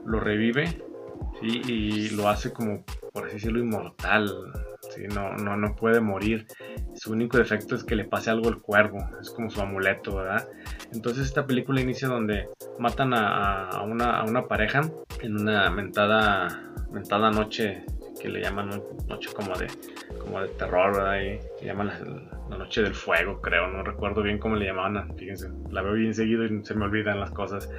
lo 0.06 0.20
revive 0.20 0.84
y 1.42 2.10
lo 2.10 2.28
hace 2.28 2.52
como 2.52 2.84
por 3.12 3.26
así 3.26 3.36
decirlo 3.36 3.60
inmortal, 3.60 4.30
¿sí? 4.94 5.04
no, 5.14 5.34
no, 5.36 5.58
no 5.58 5.76
puede 5.76 6.00
morir. 6.00 6.48
Su 6.94 7.12
único 7.12 7.38
defecto 7.38 7.76
es 7.76 7.84
que 7.84 7.96
le 7.96 8.06
pase 8.06 8.30
algo 8.30 8.50
al 8.50 8.62
cuervo, 8.62 9.00
es 9.22 9.30
como 9.30 9.50
su 9.50 9.62
amuleto, 9.62 10.16
¿verdad? 10.16 10.48
Entonces 10.94 11.26
esta 11.26 11.46
película 11.46 11.82
inicia 11.82 12.08
donde 12.08 12.50
matan 12.78 13.14
a, 13.14 13.82
una, 13.84 14.20
a 14.20 14.24
una 14.24 14.48
pareja 14.48 14.82
en 15.22 15.40
una 15.40 15.70
mentada, 15.70 16.48
mentada 16.92 17.32
noche 17.32 17.84
que 18.22 18.30
le 18.30 18.42
llaman 18.42 18.82
noche 19.08 19.30
como 19.34 19.58
de, 19.58 19.68
como 20.20 20.42
de 20.42 20.50
terror, 20.50 20.96
¿verdad? 20.96 21.20
Y 21.22 21.62
le 21.62 21.68
llaman 21.68 21.88
la, 22.50 22.58
noche 22.58 22.82
del 22.82 22.96
fuego, 22.96 23.40
creo, 23.42 23.68
no 23.68 23.84
recuerdo 23.84 24.24
bien 24.24 24.40
cómo 24.40 24.56
le 24.56 24.66
llamaban, 24.66 25.16
fíjense, 25.16 25.50
la 25.70 25.84
veo 25.84 25.94
bien 25.94 26.14
seguido 26.14 26.44
y 26.46 26.66
se 26.66 26.74
me 26.74 26.86
olvidan 26.86 27.20
las 27.20 27.32
cosas. 27.32 27.70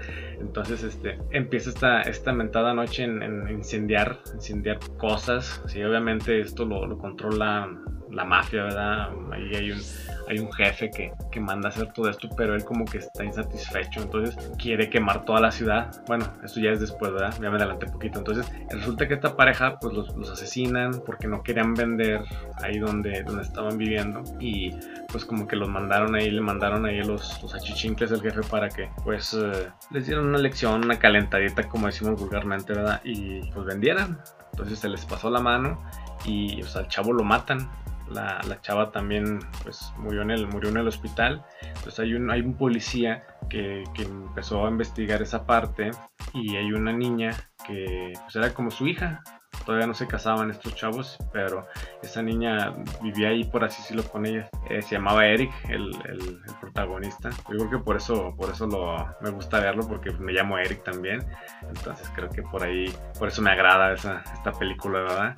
Entonces, 0.40 0.82
este, 0.84 1.18
empieza 1.32 1.70
esta, 1.70 2.02
esta 2.02 2.32
mentada 2.32 2.72
noche 2.72 3.02
en, 3.02 3.48
incendiar, 3.50 4.20
incendiar 4.32 4.78
cosas, 4.96 5.62
sí, 5.66 5.82
obviamente 5.82 6.40
esto 6.40 6.64
lo, 6.64 6.86
lo 6.86 6.98
controla 6.98 7.68
la 8.10 8.24
mafia, 8.24 8.64
¿verdad? 8.64 9.10
Ahí 9.32 9.54
hay 9.54 9.70
un, 9.70 9.80
hay 10.28 10.38
un 10.38 10.52
jefe 10.52 10.90
que, 10.90 11.12
que, 11.30 11.40
manda 11.40 11.68
hacer 11.68 11.92
todo 11.92 12.08
esto, 12.08 12.28
pero 12.36 12.54
él 12.54 12.64
como 12.64 12.84
que 12.84 12.98
está 12.98 13.24
insatisfecho, 13.24 14.02
entonces 14.02 14.36
quiere 14.58 14.90
quemar 14.90 15.24
toda 15.24 15.40
la 15.40 15.50
ciudad. 15.50 15.90
Bueno, 16.06 16.26
eso 16.44 16.60
ya 16.60 16.70
es 16.70 16.80
después, 16.80 17.12
¿verdad? 17.12 17.34
Ya 17.40 17.50
me 17.50 17.56
adelanté 17.56 17.86
un 17.86 17.92
poquito. 17.92 18.18
Entonces, 18.18 18.50
resulta 18.70 19.08
que 19.08 19.14
esta 19.14 19.36
pareja, 19.36 19.78
pues 19.78 19.94
los, 19.94 20.16
los 20.16 20.30
asesinan 20.30 21.02
porque 21.04 21.28
no 21.28 21.42
querían 21.42 21.74
vender 21.74 22.22
ahí 22.62 22.78
donde, 22.78 23.22
donde 23.22 23.42
estaban 23.42 23.78
viviendo 23.78 24.22
y 24.38 24.74
pues 25.08 25.24
como 25.24 25.46
que 25.46 25.56
los 25.56 25.68
mandaron 25.68 26.14
ahí, 26.14 26.30
le 26.30 26.40
mandaron 26.40 26.86
ahí 26.86 27.02
los, 27.02 27.42
los 27.42 27.54
achichincles 27.54 28.10
del 28.10 28.20
jefe 28.20 28.40
para 28.48 28.68
que 28.68 28.88
pues 29.04 29.34
eh, 29.34 29.68
les 29.90 30.06
dieran 30.06 30.26
una 30.26 30.38
lección, 30.38 30.84
una 30.84 30.98
calentadita, 30.98 31.68
como 31.68 31.86
decimos 31.86 32.20
vulgarmente, 32.20 32.72
¿verdad? 32.72 33.00
Y 33.04 33.50
pues 33.52 33.66
vendieran. 33.66 34.20
Entonces 34.52 34.78
se 34.78 34.88
les 34.88 35.04
pasó 35.04 35.30
la 35.30 35.40
mano 35.40 35.82
y 36.24 36.62
o 36.62 36.66
sea, 36.66 36.82
al 36.82 36.88
chavo 36.88 37.12
lo 37.12 37.24
matan 37.24 37.70
la, 38.10 38.60
chava 38.60 38.90
también 38.90 39.40
pues 39.62 39.92
murió 39.96 40.22
en 40.22 40.30
el, 40.30 40.46
murió 40.46 40.70
en 40.70 40.78
el 40.78 40.88
hospital. 40.88 41.44
Entonces 41.62 41.98
hay 42.00 42.14
un, 42.14 42.30
hay 42.30 42.40
un 42.40 42.54
policía 42.54 43.24
que, 43.48 43.84
empezó 43.98 44.66
a 44.66 44.70
investigar 44.70 45.22
esa 45.22 45.46
parte 45.46 45.90
y 46.32 46.56
hay 46.56 46.72
una 46.72 46.92
niña 46.92 47.30
que 47.66 48.12
pues 48.22 48.36
era 48.36 48.54
como 48.54 48.70
su 48.70 48.86
hija. 48.86 49.22
Todavía 49.66 49.86
no 49.86 49.94
se 49.94 50.06
casaban 50.06 50.50
estos 50.50 50.74
chavos, 50.74 51.18
pero 51.32 51.66
esa 52.02 52.22
niña 52.22 52.74
vivía 53.02 53.28
ahí, 53.28 53.44
por 53.44 53.62
así 53.62 53.82
decirlo, 53.82 54.04
con 54.04 54.24
ella. 54.24 54.48
Eh, 54.70 54.80
se 54.80 54.94
llamaba 54.94 55.26
Eric, 55.26 55.52
el, 55.68 55.90
el, 56.08 56.40
protagonista. 56.60 57.30
Yo 57.50 57.58
creo 57.58 57.70
que 57.70 57.78
por 57.78 57.96
eso, 57.96 58.34
por 58.36 58.50
eso 58.50 58.66
lo, 58.66 59.14
me 59.20 59.30
gusta 59.30 59.60
verlo, 59.60 59.86
porque 59.86 60.12
me 60.12 60.32
llamo 60.32 60.56
Eric 60.56 60.82
también. 60.82 61.20
Entonces 61.68 62.10
creo 62.14 62.30
que 62.30 62.42
por 62.42 62.64
ahí, 62.64 62.92
por 63.18 63.28
eso 63.28 63.42
me 63.42 63.50
agrada 63.50 63.92
esa, 63.92 64.22
esta 64.32 64.52
película, 64.52 65.00
¿verdad? 65.00 65.34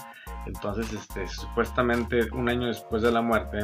Entonces, 0.46 0.92
este, 0.92 1.26
supuestamente 1.28 2.28
un 2.32 2.48
año 2.48 2.68
después 2.68 3.02
de 3.02 3.12
la 3.12 3.22
muerte, 3.22 3.60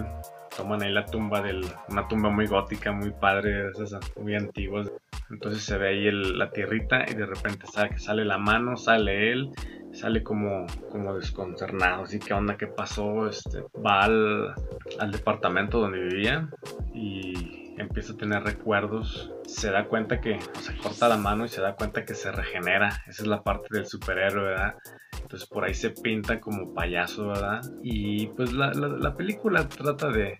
toman 0.57 0.83
ahí 0.83 0.93
la 0.93 1.05
tumba 1.05 1.41
de 1.41 1.61
una 1.89 2.09
tumba 2.09 2.31
muy 2.31 2.47
gótica, 2.47 2.93
muy 2.93 3.11
padre, 3.11 3.71
esas 3.71 4.01
muy 4.17 4.35
antiguas. 4.35 4.91
Entonces 5.31 5.63
se 5.63 5.77
ve 5.77 5.89
ahí 5.89 6.11
la 6.11 6.51
tierrita 6.51 7.05
y 7.09 7.15
de 7.15 7.27
repente 7.27 7.67
sale, 7.67 7.99
sale 7.99 8.25
la 8.25 8.39
mano, 8.39 8.77
sale 8.77 9.33
él 9.33 9.53
sale 9.93 10.23
como, 10.23 10.67
como 10.91 11.15
desconcernado, 11.15 12.05
así 12.05 12.19
que 12.19 12.33
onda, 12.33 12.57
¿qué 12.57 12.67
pasó? 12.67 13.29
Este, 13.29 13.63
va 13.85 14.05
al, 14.05 14.55
al 14.99 15.11
departamento 15.11 15.81
donde 15.81 16.01
vivía 16.01 16.49
y 16.95 17.68
empieza 17.79 18.13
a 18.13 18.17
tener 18.17 18.43
recuerdos, 18.43 19.33
se 19.47 19.71
da 19.71 19.87
cuenta 19.87 20.21
que 20.21 20.39
se 20.61 20.77
corta 20.77 21.09
la 21.09 21.17
mano 21.17 21.45
y 21.45 21.49
se 21.49 21.61
da 21.61 21.75
cuenta 21.75 22.05
que 22.05 22.15
se 22.15 22.31
regenera, 22.33 22.89
esa 23.07 23.23
es 23.23 23.29
la 23.29 23.43
parte 23.43 23.69
del 23.71 23.87
superhéroe, 23.87 24.45
¿verdad? 24.45 24.75
Entonces 25.23 25.49
por 25.49 25.65
ahí 25.65 25.75
se 25.75 25.91
pinta 25.91 26.41
como 26.41 26.73
payaso, 26.75 27.29
¿verdad? 27.29 27.61
Y 27.83 28.29
pues 28.29 28.53
la, 28.53 28.73
la 28.73 29.15
película 29.15 29.69
trata 29.69 30.09
de, 30.09 30.39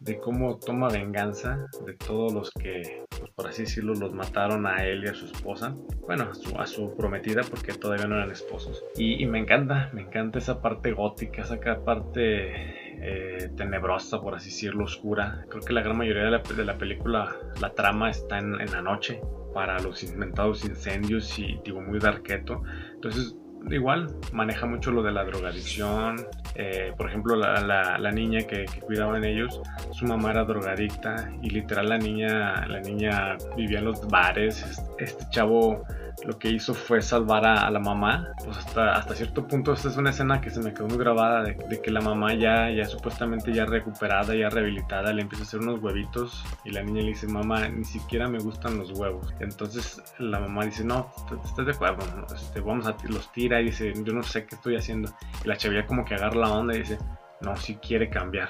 de 0.00 0.18
cómo 0.18 0.58
toma 0.58 0.88
venganza 0.88 1.66
de 1.84 1.94
todos 1.94 2.32
los 2.32 2.50
que, 2.52 3.04
pues 3.18 3.30
por 3.32 3.46
así 3.46 3.62
decirlo, 3.62 3.94
los 3.94 4.12
mataron 4.12 4.66
a 4.66 4.84
él 4.84 5.04
y 5.04 5.08
a 5.08 5.14
su 5.14 5.26
esposa. 5.26 5.74
Bueno, 6.06 6.30
a 6.58 6.66
su, 6.66 6.94
prometida 6.96 7.42
porque 7.42 7.72
todavía 7.72 8.06
no 8.06 8.16
eran 8.16 8.30
esposos. 8.30 8.84
Y, 8.96 9.24
me 9.26 9.38
encanta, 9.38 9.90
me 9.92 10.02
encanta 10.02 10.38
esa 10.38 10.60
parte 10.60 10.92
gótica, 10.92 11.42
esa 11.42 11.58
parte 11.84 12.96
eh, 13.00 13.50
tenebrosa, 13.56 14.20
por 14.20 14.34
así 14.34 14.50
decirlo, 14.50 14.84
oscura. 14.84 15.44
Creo 15.48 15.62
que 15.62 15.72
la 15.72 15.82
gran 15.82 15.96
mayoría 15.96 16.24
de 16.24 16.30
la, 16.30 16.38
de 16.38 16.64
la 16.64 16.78
película, 16.78 17.36
la 17.60 17.74
trama 17.74 18.10
está 18.10 18.38
en, 18.38 18.60
en, 18.60 18.70
la 18.72 18.82
noche 18.82 19.20
para 19.54 19.78
los 19.80 20.02
inventados 20.02 20.64
incendios 20.64 21.38
y 21.38 21.60
digo 21.64 21.80
muy 21.80 21.98
darketo. 21.98 22.62
Entonces 22.94 23.36
igual 23.70 24.08
maneja 24.32 24.66
mucho 24.66 24.90
lo 24.90 25.02
de 25.02 25.12
la 25.12 25.24
drogadicción. 25.24 26.16
Eh, 26.54 26.92
por 26.96 27.08
ejemplo, 27.08 27.36
la, 27.36 27.98
la, 27.98 28.12
niña 28.12 28.40
que, 28.40 28.64
que, 28.64 28.80
cuidaba 28.80 29.16
en 29.18 29.24
ellos, 29.24 29.60
su 29.92 30.06
mamá 30.06 30.30
era 30.30 30.44
drogadicta 30.44 31.30
y 31.42 31.50
literal 31.50 31.88
la 31.88 31.98
niña, 31.98 32.66
la 32.66 32.80
niña 32.80 33.36
vivía 33.56 33.78
en 33.78 33.86
los 33.86 34.06
bares. 34.08 34.84
Este 34.98 35.24
chavo 35.30 35.84
lo 36.24 36.38
que 36.38 36.50
hizo 36.50 36.74
fue 36.74 37.00
salvar 37.02 37.46
a, 37.46 37.70
la 37.70 37.78
mamá. 37.78 38.32
Pues 38.44 38.56
hasta, 38.56 38.94
hasta 38.94 39.14
cierto 39.14 39.46
punto 39.46 39.72
esta 39.72 39.88
es 39.88 39.96
una 39.96 40.10
escena 40.10 40.40
que 40.40 40.50
se 40.50 40.60
me 40.60 40.72
quedó 40.72 40.88
muy 40.88 40.98
grabada 40.98 41.42
de, 41.42 41.80
que 41.80 41.90
la 41.90 42.00
mamá 42.00 42.34
ya, 42.34 42.70
ya 42.70 42.86
supuestamente 42.86 43.52
ya 43.52 43.64
recuperada, 43.66 44.34
ya 44.34 44.48
rehabilitada, 44.48 45.12
le 45.12 45.22
empieza 45.22 45.44
a 45.44 45.46
hacer 45.46 45.60
unos 45.60 45.82
huevitos 45.82 46.44
y 46.64 46.70
la 46.70 46.82
niña 46.82 47.02
le 47.02 47.08
dice, 47.08 47.26
mamá, 47.26 47.68
ni 47.68 47.84
siquiera 47.84 48.28
me 48.28 48.38
gustan 48.38 48.78
los 48.78 48.92
huevos. 48.92 49.32
Entonces 49.40 50.02
la 50.18 50.40
mamá 50.40 50.64
dice, 50.64 50.84
no, 50.84 51.12
¿estás 51.44 51.66
de 51.66 51.72
acuerdo? 51.72 52.04
Este, 52.34 52.60
vamos 52.60 52.86
a 52.86 52.96
los 53.08 53.32
tira 53.32 53.60
y 53.60 53.66
dice, 53.66 53.92
yo 54.04 54.12
no 54.12 54.22
sé 54.22 54.46
qué 54.46 54.54
estoy 54.54 54.76
haciendo. 54.76 55.10
Y 55.44 55.48
la 55.48 55.56
chavilla 55.56 55.86
como 55.86 56.04
que 56.04 56.14
agarra 56.14 56.36
la 56.36 56.52
onda 56.52 56.74
y 56.74 56.80
dice, 56.80 56.98
no, 57.40 57.56
si 57.56 57.76
quiere 57.76 58.10
cambiar, 58.10 58.48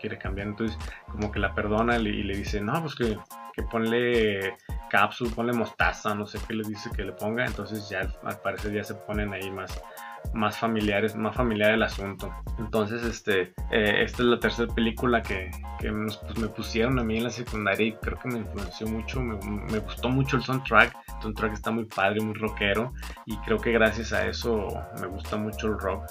quiere 0.00 0.18
cambiar. 0.18 0.48
Entonces 0.48 0.78
como 1.06 1.30
que 1.30 1.38
la 1.38 1.54
perdona 1.54 1.98
y 1.98 2.22
le 2.22 2.36
dice, 2.36 2.60
no, 2.60 2.80
pues 2.80 2.94
que, 2.94 3.18
que 3.52 3.62
ponle 3.62 4.56
cápsula, 4.90 5.30
ponle 5.34 5.52
mostaza, 5.52 6.14
no 6.14 6.26
sé 6.26 6.38
qué 6.46 6.54
le 6.54 6.68
dice 6.68 6.90
que 6.90 7.04
le 7.04 7.12
ponga, 7.12 7.46
entonces 7.46 7.88
ya 7.88 8.00
al 8.24 8.40
parecer 8.40 8.72
ya 8.72 8.84
se 8.84 8.94
ponen 8.94 9.32
ahí 9.32 9.50
más, 9.50 9.80
más 10.32 10.58
familiares, 10.58 11.16
más 11.16 11.34
familiar 11.34 11.72
el 11.72 11.82
asunto. 11.82 12.32
Entonces, 12.58 13.02
este, 13.02 13.52
eh, 13.70 14.02
esta 14.02 14.22
es 14.22 14.28
la 14.28 14.38
tercera 14.38 14.72
película 14.72 15.22
que, 15.22 15.50
pues, 15.78 16.38
me 16.38 16.48
pusieron 16.48 16.98
a 16.98 17.04
mí 17.04 17.18
en 17.18 17.24
la 17.24 17.30
secundaria 17.30 17.86
y 17.86 17.92
creo 17.94 18.18
que 18.18 18.28
me 18.28 18.38
influenció 18.38 18.86
mucho, 18.86 19.20
me, 19.20 19.78
gustó 19.78 20.08
mucho 20.08 20.36
el 20.36 20.42
soundtrack, 20.42 20.94
el 21.16 21.22
soundtrack 21.22 21.52
está 21.54 21.70
muy 21.70 21.84
padre, 21.84 22.20
muy 22.20 22.34
rockero 22.34 22.92
y 23.26 23.36
creo 23.38 23.58
que 23.58 23.72
gracias 23.72 24.12
a 24.12 24.26
eso 24.26 24.68
me 25.00 25.06
gusta 25.06 25.36
mucho 25.36 25.68
el 25.68 25.78
rock. 25.78 26.04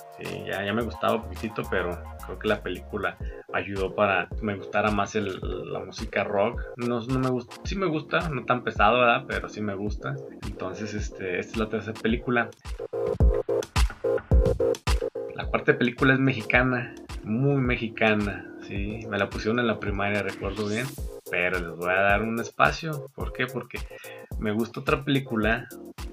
ya, 0.46 0.74
me 0.74 0.84
gustaba 0.84 1.16
un 1.16 1.24
poquitito, 1.24 1.64
pero 1.70 2.02
creo 2.26 2.40
que 2.40 2.48
la 2.48 2.62
película 2.62 3.18
ayudó 3.54 3.96
para 3.96 4.28
que 4.28 4.42
me 4.42 4.56
gustara 4.56 4.92
más 4.92 5.16
la 5.16 5.80
música 5.80 6.24
rock. 6.24 6.62
No, 6.78 7.00
no, 7.02 7.20
me 7.20 7.30
gusta, 7.30 7.56
sí 7.64 7.76
me 7.76 7.88
gusta, 7.88 8.30
no 8.30 8.46
tan 8.46 8.64
pesado, 8.64 9.00
¿verdad? 9.00 9.26
Pero 9.28 9.50
sí 9.50 9.62
me 9.62 9.76
gusta. 9.76 10.16
Entonces, 10.46 10.94
este, 10.94 11.40
esta 11.40 11.52
es 11.54 11.58
la 11.58 11.70
tercera 11.70 12.00
película. 12.00 12.50
La 15.50 15.54
cuarta 15.54 15.80
película 15.80 16.14
es 16.14 16.20
mexicana, 16.20 16.94
muy 17.24 17.60
mexicana, 17.60 18.46
sí. 18.68 19.00
Me 19.10 19.18
la 19.18 19.32
pusieron 19.32 19.58
en 19.58 19.66
la 19.66 19.80
primaria, 19.80 20.22
recuerdo 20.22 20.68
bien. 20.68 20.86
Pero 21.32 21.58
les 21.58 21.76
voy 21.76 21.90
a 21.90 22.02
dar 22.02 22.22
un 22.22 22.40
espacio. 22.40 23.10
¿Por 23.16 23.34
qué? 23.34 23.48
Porque 23.48 23.80
me 24.38 24.52
gusta 24.52 24.82
otra 24.82 25.04
película 25.04 25.68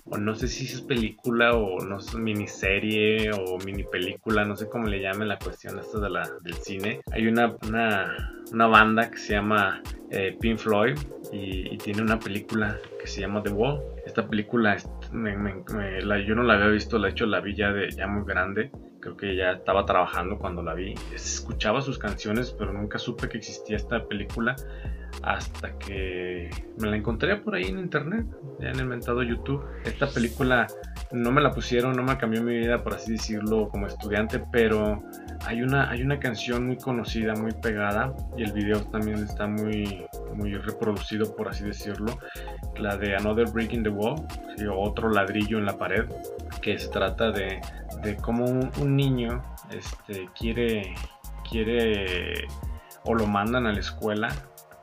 o 0.07 0.17
no 0.17 0.35
sé 0.35 0.49
si 0.49 0.65
es 0.65 0.81
película 0.81 1.53
o 1.55 1.85
no 1.85 1.99
es 1.99 2.15
miniserie 2.15 3.31
o 3.33 3.59
mini 3.59 3.85
película, 3.85 4.47
no 4.47 4.57
sé 4.57 4.71
cómo 4.71 4.87
le 4.87 5.03
llamen 5.03 5.29
la 5.29 5.39
cuestión 5.39 5.79
esta 5.79 6.01
de 6.01 6.09
la, 6.09 6.27
del 6.43 6.55
cine. 6.55 7.03
Hay 7.13 7.27
una, 7.27 7.57
una, 7.69 8.67
banda 8.69 9.11
que 9.11 9.19
se 9.19 9.35
llama 9.35 9.83
eh, 10.11 10.35
Pink 10.41 10.59
Floyd 10.59 10.97
y, 11.31 11.77
tiene 11.77 12.01
una 12.01 12.19
película 12.19 12.79
que 12.99 13.07
se 13.07 13.21
llama 13.21 13.43
The 13.43 13.51
Wall. 13.51 13.83
Esta 14.07 14.27
película 14.27 14.79
yo 14.79 16.35
no 16.35 16.43
la 16.43 16.55
había 16.55 16.69
visto, 16.69 16.99
la 16.99 17.09
he 17.09 17.11
hecho 17.11 17.27
la 17.27 17.41
vi 17.41 17.55
ya, 17.55 17.71
de, 17.71 17.91
ya 17.91 18.07
muy 18.07 18.25
grande. 18.25 18.71
Creo 19.07 19.17
que 19.17 19.37
ya 19.37 19.53
estaba 19.53 19.87
trabajando 19.87 20.37
cuando 20.37 20.65
la 20.65 20.75
vi. 20.75 20.93
Escuchaba 21.15 21.81
sus 21.81 21.97
canciones, 21.97 22.51
pero 22.51 22.73
nunca 22.73 22.99
supe 22.99 23.29
que 23.29 23.39
existía 23.39 23.77
esta 23.77 24.05
película 24.05 24.57
hasta 25.23 25.79
que 25.79 26.51
me 26.81 26.91
la 26.91 26.97
encontré 26.97 27.37
por 27.37 27.55
ahí 27.55 27.67
en 27.67 27.79
internet, 27.79 28.27
ya 28.59 28.71
en 28.71 28.81
el 28.81 28.87
mentado 28.87 29.23
YouTube. 29.23 29.65
Esta 29.85 30.09
película 30.09 30.67
no 31.13 31.31
me 31.31 31.41
la 31.41 31.53
pusieron, 31.53 31.95
no 31.95 32.03
me 32.03 32.19
cambió 32.19 32.43
mi 32.43 32.59
vida, 32.59 32.83
por 32.83 32.95
así 32.95 33.13
decirlo, 33.13 33.69
como 33.69 33.87
estudiante, 33.87 34.43
pero 34.51 35.05
hay 35.47 35.63
una, 35.63 35.89
hay 35.89 36.03
una 36.03 36.19
canción 36.19 36.67
muy 36.67 36.77
conocida, 36.77 37.35
muy 37.35 37.53
pegada, 37.53 38.13
y 38.37 38.43
el 38.43 38.53
video 38.53 38.83
también 38.87 39.19
está 39.19 39.47
muy, 39.47 40.05
muy 40.35 40.57
reproducido, 40.57 41.37
por 41.37 41.49
así 41.49 41.63
decirlo, 41.63 42.19
la 42.77 42.97
de 42.97 43.15
Another 43.15 43.49
Brick 43.51 43.73
in 43.73 43.85
the 43.85 43.89
Wall, 43.89 44.17
otro 44.77 45.11
ladrillo 45.11 45.59
en 45.59 45.67
la 45.67 45.79
pared, 45.79 46.07
que 46.61 46.77
se 46.79 46.89
trata 46.89 47.31
de, 47.31 47.61
de 48.03 48.17
cómo 48.17 48.45
un, 48.45 48.97
niño 48.97 49.43
este, 49.71 50.29
quiere, 50.39 50.95
quiere 51.49 52.47
o 53.05 53.15
lo 53.15 53.27
mandan 53.27 53.67
a 53.67 53.73
la 53.73 53.81
escuela 53.81 54.29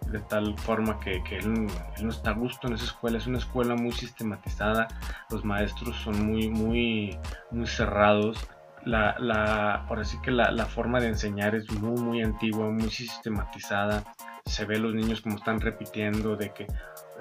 de 0.08 0.20
tal 0.20 0.58
forma 0.60 1.00
que, 1.00 1.22
él, 1.32 1.68
no 2.02 2.10
está 2.10 2.32
a 2.32 2.34
gusto 2.34 2.68
en 2.68 2.74
esa 2.74 2.86
escuela. 2.86 3.18
Es 3.18 3.28
una 3.28 3.38
escuela 3.38 3.76
muy 3.76 3.92
sistematizada, 3.92 4.88
los 5.30 5.44
maestros 5.44 5.96
son 5.98 6.26
muy, 6.26 6.50
muy, 6.50 7.18
muy 7.52 7.68
cerrados. 7.68 8.48
La, 8.86 9.16
la, 9.18 9.86
ahora 9.88 10.04
sí 10.04 10.18
que 10.22 10.32
la, 10.32 10.52
la 10.52 10.66
forma 10.66 11.00
de 11.00 11.08
enseñar 11.08 11.56
es 11.56 11.72
muy, 11.72 12.00
muy 12.02 12.22
antigua, 12.22 12.70
muy 12.70 12.90
sistematizada. 12.90 14.04
Se 14.46 14.66
ve 14.66 14.78
los 14.78 14.94
niños 14.94 15.22
como 15.22 15.38
están 15.38 15.62
repitiendo 15.62 16.36
de 16.36 16.52
que 16.54 16.68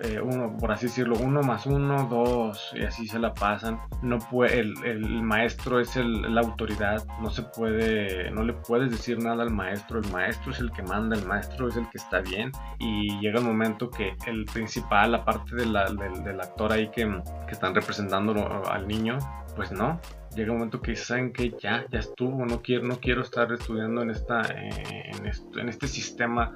eh, 0.00 0.20
uno, 0.20 0.56
por 0.56 0.72
así 0.72 0.86
decirlo, 0.86 1.16
uno 1.16 1.42
más 1.42 1.66
uno, 1.66 2.08
dos, 2.08 2.72
y 2.74 2.82
así 2.82 3.06
se 3.06 3.18
la 3.18 3.34
pasan. 3.34 3.78
No 4.00 4.18
puede, 4.18 4.60
el, 4.60 5.22
maestro 5.22 5.80
es 5.80 5.96
el, 5.96 6.34
la 6.34 6.40
autoridad, 6.40 7.04
no 7.20 7.30
se 7.30 7.42
puede, 7.42 8.30
no 8.30 8.42
le 8.42 8.54
puedes 8.54 8.90
decir 8.90 9.22
nada 9.22 9.42
al 9.42 9.50
maestro, 9.50 10.00
el 10.00 10.10
maestro 10.10 10.52
es 10.52 10.60
el 10.60 10.72
que 10.72 10.82
manda, 10.82 11.16
el 11.16 11.26
maestro 11.26 11.68
es 11.68 11.76
el 11.76 11.88
que 11.90 11.98
está 11.98 12.20
bien, 12.20 12.50
y 12.78 13.18
llega 13.20 13.38
el 13.38 13.44
momento 13.44 13.90
que 13.90 14.16
el 14.26 14.44
principal, 14.46 15.14
aparte 15.14 15.56
de 15.56 15.66
la, 15.66 15.84
del, 15.84 16.40
actor 16.40 16.72
ahí 16.72 16.88
que, 16.88 17.04
que 17.46 17.52
están 17.52 17.74
representando 17.74 18.62
al 18.68 18.88
niño, 18.88 19.18
pues 19.54 19.70
no, 19.70 20.00
llega 20.34 20.52
un 20.52 20.58
momento 20.58 20.80
que 20.80 20.96
saben 20.96 21.32
que 21.32 21.54
ya, 21.60 21.84
ya 21.90 21.98
estuvo, 21.98 22.44
no 22.46 22.62
quiero, 22.62 22.86
no 22.86 22.98
quiero 22.98 23.20
estar 23.20 23.52
estudiando 23.52 24.02
en 24.02 24.10
esta, 24.10 24.40
eh, 24.42 25.10
en, 25.12 25.60
en 25.60 25.68
este 25.68 25.86
sistema 25.86 26.52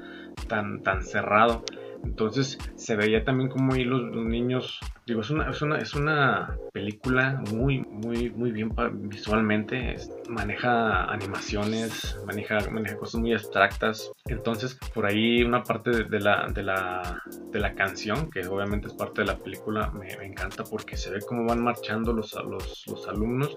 tan, 0.48 0.82
tan 0.82 1.02
cerrado. 1.02 1.62
Entonces 2.04 2.58
se 2.76 2.96
veía 2.96 3.24
también 3.24 3.48
como 3.50 3.74
ahí 3.74 3.84
los, 3.84 4.14
niños, 4.16 4.80
digo, 5.06 5.20
es 5.20 5.30
una, 5.30 5.50
es 5.50 5.62
una, 5.62 5.78
es 5.78 5.94
una 5.94 6.56
película 6.72 7.42
muy, 7.52 7.80
muy, 7.80 8.30
muy 8.30 8.50
bien 8.50 8.72
visualmente, 8.94 9.96
maneja 10.28 11.04
animaciones, 11.04 12.18
maneja, 12.26 12.58
maneja 12.70 12.96
cosas 12.96 13.20
muy 13.20 13.32
abstractas. 13.32 14.12
Entonces 14.26 14.78
por 14.94 15.06
ahí 15.06 15.42
una 15.42 15.62
parte 15.62 16.04
de, 16.04 16.20
la, 16.20 16.48
de, 16.48 16.62
la, 16.62 17.22
de 17.52 17.60
la 17.60 17.74
canción, 17.74 18.30
que 18.30 18.46
obviamente 18.46 18.88
es 18.88 18.94
parte 18.94 19.22
de 19.22 19.28
la 19.28 19.38
película, 19.38 19.90
me, 19.90 20.12
encanta 20.26 20.64
porque 20.64 20.96
se 20.96 21.10
ve 21.10 21.20
cómo 21.26 21.44
van 21.46 21.62
marchando 21.62 22.12
los, 22.12 22.34
los, 22.34 22.84
los 22.86 23.08
alumnos 23.08 23.56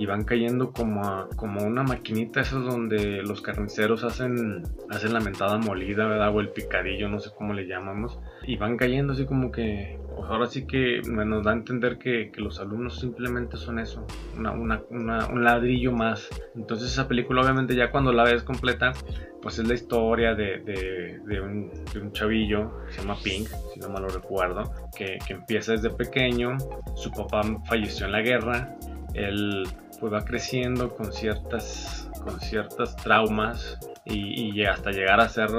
y 0.00 0.06
van 0.06 0.24
cayendo 0.24 0.72
como, 0.72 1.28
como 1.36 1.62
una 1.62 1.82
maquinita, 1.82 2.40
esas 2.40 2.64
donde 2.64 3.22
los 3.22 3.42
carniceros 3.42 4.02
hacen, 4.02 4.62
hacen 4.88 5.12
la 5.12 5.20
mentada 5.20 5.58
molida, 5.58 6.06
¿verdad? 6.06 6.34
O 6.34 6.40
el 6.40 6.48
picadillo, 6.48 7.10
no 7.10 7.20
sé 7.20 7.28
cómo 7.36 7.52
le 7.52 7.66
llaman 7.66 8.06
y 8.44 8.56
van 8.56 8.78
cayendo 8.78 9.12
así 9.12 9.26
como 9.26 9.52
que, 9.52 9.98
pues 10.16 10.30
ahora 10.30 10.46
sí 10.46 10.66
que 10.66 11.02
nos 11.04 11.44
da 11.44 11.50
a 11.50 11.54
entender 11.54 11.98
que, 11.98 12.30
que 12.32 12.40
los 12.40 12.60
alumnos 12.60 12.98
simplemente 12.98 13.58
son 13.58 13.78
eso, 13.78 14.06
una, 14.38 14.52
una, 14.52 15.26
un 15.26 15.44
ladrillo 15.44 15.92
más. 15.92 16.30
Entonces 16.56 16.90
esa 16.92 17.06
película 17.06 17.42
obviamente 17.42 17.74
ya 17.74 17.90
cuando 17.90 18.10
la 18.10 18.24
ves 18.24 18.42
completa, 18.42 18.94
pues 19.42 19.58
es 19.58 19.68
la 19.68 19.74
historia 19.74 20.34
de, 20.34 20.60
de, 20.60 21.20
de, 21.26 21.40
un, 21.42 21.70
de 21.92 22.00
un, 22.00 22.12
chavillo 22.12 22.72
se 22.88 23.02
llama 23.02 23.16
Pink, 23.22 23.48
si 23.74 23.80
no 23.80 23.90
mal 23.90 24.04
lo 24.04 24.08
recuerdo, 24.08 24.64
que, 24.96 25.18
que 25.26 25.34
empieza 25.34 25.72
desde 25.72 25.90
pequeño, 25.90 26.56
su 26.94 27.10
papá 27.10 27.42
falleció 27.66 28.06
en 28.06 28.12
la 28.12 28.22
guerra, 28.22 28.76
él 29.14 29.66
pues 30.00 30.12
va 30.12 30.24
creciendo 30.24 30.94
con 30.96 31.12
ciertas 31.12 32.10
con 32.20 32.40
ciertas 32.40 32.96
traumas 32.96 33.78
y, 34.04 34.64
hasta 34.64 34.90
llegar 34.90 35.20
a 35.20 35.28
ser 35.28 35.50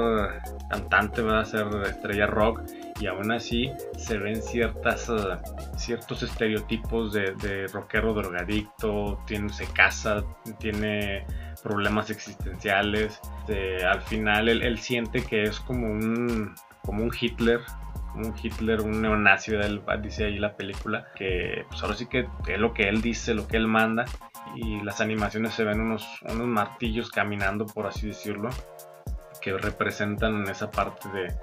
cantante, 0.68 1.22
a 1.28 1.44
ser 1.44 1.66
estrella 1.86 2.26
rock 2.26 2.62
y 3.00 3.06
aún 3.06 3.32
así 3.32 3.72
se 3.96 4.18
ven 4.18 4.42
ciertas, 4.42 5.10
ciertos 5.76 6.22
estereotipos 6.22 7.12
de, 7.12 7.66
rockero 7.72 8.12
drogadicto, 8.12 9.18
tiene, 9.26 9.48
se 9.48 9.66
casa, 9.66 10.22
tiene 10.58 11.24
problemas 11.62 12.10
existenciales. 12.10 13.20
al 13.88 14.02
final 14.02 14.48
él, 14.48 14.62
él, 14.62 14.78
siente 14.78 15.24
que 15.24 15.44
es 15.44 15.58
como 15.60 15.86
un, 15.86 16.54
como 16.82 17.04
un 17.04 17.10
Hitler 17.18 17.60
un 18.14 18.34
Hitler, 18.40 18.80
un 18.80 19.02
neonazi, 19.02 19.52
dice 20.02 20.26
ahí 20.26 20.38
la 20.38 20.56
película, 20.56 21.08
que 21.14 21.64
pues 21.68 21.82
ahora 21.82 21.96
sí 21.96 22.06
que 22.06 22.28
es 22.48 22.58
lo 22.58 22.74
que 22.74 22.88
él 22.88 23.02
dice, 23.02 23.34
lo 23.34 23.46
que 23.46 23.56
él 23.56 23.66
manda, 23.66 24.04
y 24.54 24.80
las 24.80 25.00
animaciones 25.00 25.54
se 25.54 25.64
ven 25.64 25.80
unos, 25.80 26.06
unos 26.22 26.46
martillos 26.46 27.10
caminando, 27.10 27.66
por 27.66 27.86
así 27.86 28.08
decirlo, 28.08 28.50
que 29.40 29.56
representan 29.56 30.48
esa 30.48 30.70
parte 30.70 31.08
de, 31.08 31.34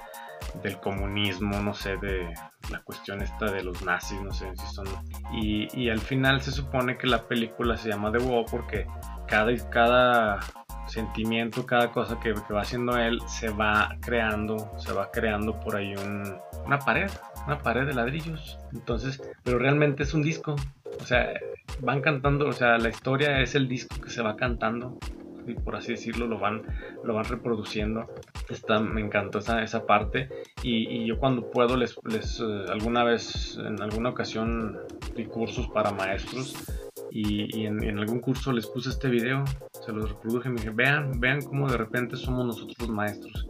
del 0.61 0.79
comunismo, 0.79 1.59
no 1.59 1.73
sé, 1.73 1.97
de 1.97 2.33
la 2.69 2.81
cuestión 2.81 3.21
esta 3.21 3.51
de 3.51 3.63
los 3.63 3.83
nazis, 3.83 4.21
no 4.21 4.31
sé 4.31 4.55
si 4.55 4.67
son... 4.73 4.87
Y, 5.33 5.67
y 5.79 5.89
al 5.89 5.99
final 5.99 6.41
se 6.41 6.51
supone 6.51 6.97
que 6.97 7.07
la 7.07 7.27
película 7.27 7.77
se 7.77 7.89
llama 7.89 8.11
The 8.11 8.19
Wall 8.19 8.45
porque 8.49 8.87
cada, 9.27 9.55
cada 9.69 10.39
sentimiento, 10.89 11.65
cada 11.65 11.91
cosa 11.91 12.19
que, 12.19 12.33
va 12.33 12.61
haciendo 12.61 12.97
él, 12.97 13.19
se 13.27 13.49
va 13.49 13.97
creando, 14.01 14.71
se 14.77 14.91
va 14.93 15.11
creando 15.11 15.59
por 15.59 15.75
ahí 15.75 15.93
una 16.65 16.79
pared, 16.79 17.09
una 17.45 17.59
pared 17.59 17.85
de 17.85 17.93
ladrillos. 17.93 18.57
Entonces, 18.73 19.21
pero 19.43 19.59
realmente 19.59 20.03
es 20.03 20.13
un 20.13 20.21
disco. 20.21 20.55
O 20.99 21.05
sea, 21.05 21.31
van 21.81 22.01
cantando, 22.01 22.47
o 22.47 22.53
sea, 22.53 22.77
la 22.77 22.89
historia 22.89 23.39
es 23.41 23.55
el 23.55 23.67
disco 23.67 23.99
que 24.01 24.09
se 24.09 24.21
va 24.21 24.35
cantando. 24.35 24.97
Y 25.47 25.53
por 25.53 25.75
así 25.75 25.93
decirlo, 25.93 26.27
lo 26.27 26.37
van, 26.37 26.63
lo 27.03 27.13
van 27.15 27.25
reproduciendo. 27.25 28.05
Está, 28.49 28.79
me 28.79 29.01
encantó 29.01 29.39
esa, 29.39 29.63
esa 29.63 29.85
parte. 29.85 30.29
Y, 30.61 31.05
yo 31.05 31.17
cuando 31.17 31.49
puedo, 31.49 31.75
les, 31.75 31.95
les 32.03 32.39
eh, 32.39 32.65
alguna 32.69 33.03
vez, 33.03 33.57
en 33.57 33.81
alguna 33.81 34.09
ocasión, 34.09 34.77
di 35.15 35.25
cursos 35.25 35.67
para 35.69 35.91
maestros 35.91 36.53
y, 37.11 37.65
en, 37.65 37.99
algún 37.99 38.19
curso 38.19 38.51
les 38.51 38.67
puse 38.67 38.89
este 38.89 39.09
video, 39.09 39.43
se 39.85 39.91
los 39.91 40.09
reproduje 40.09 40.49
y 40.49 40.51
me 40.51 40.57
dije, 40.57 40.71
vean, 40.71 41.19
vean 41.19 41.41
cómo 41.41 41.69
de 41.69 41.77
repente 41.77 42.15
somos 42.15 42.45
nosotros 42.45 42.75
los 42.79 42.89
maestros, 42.89 43.47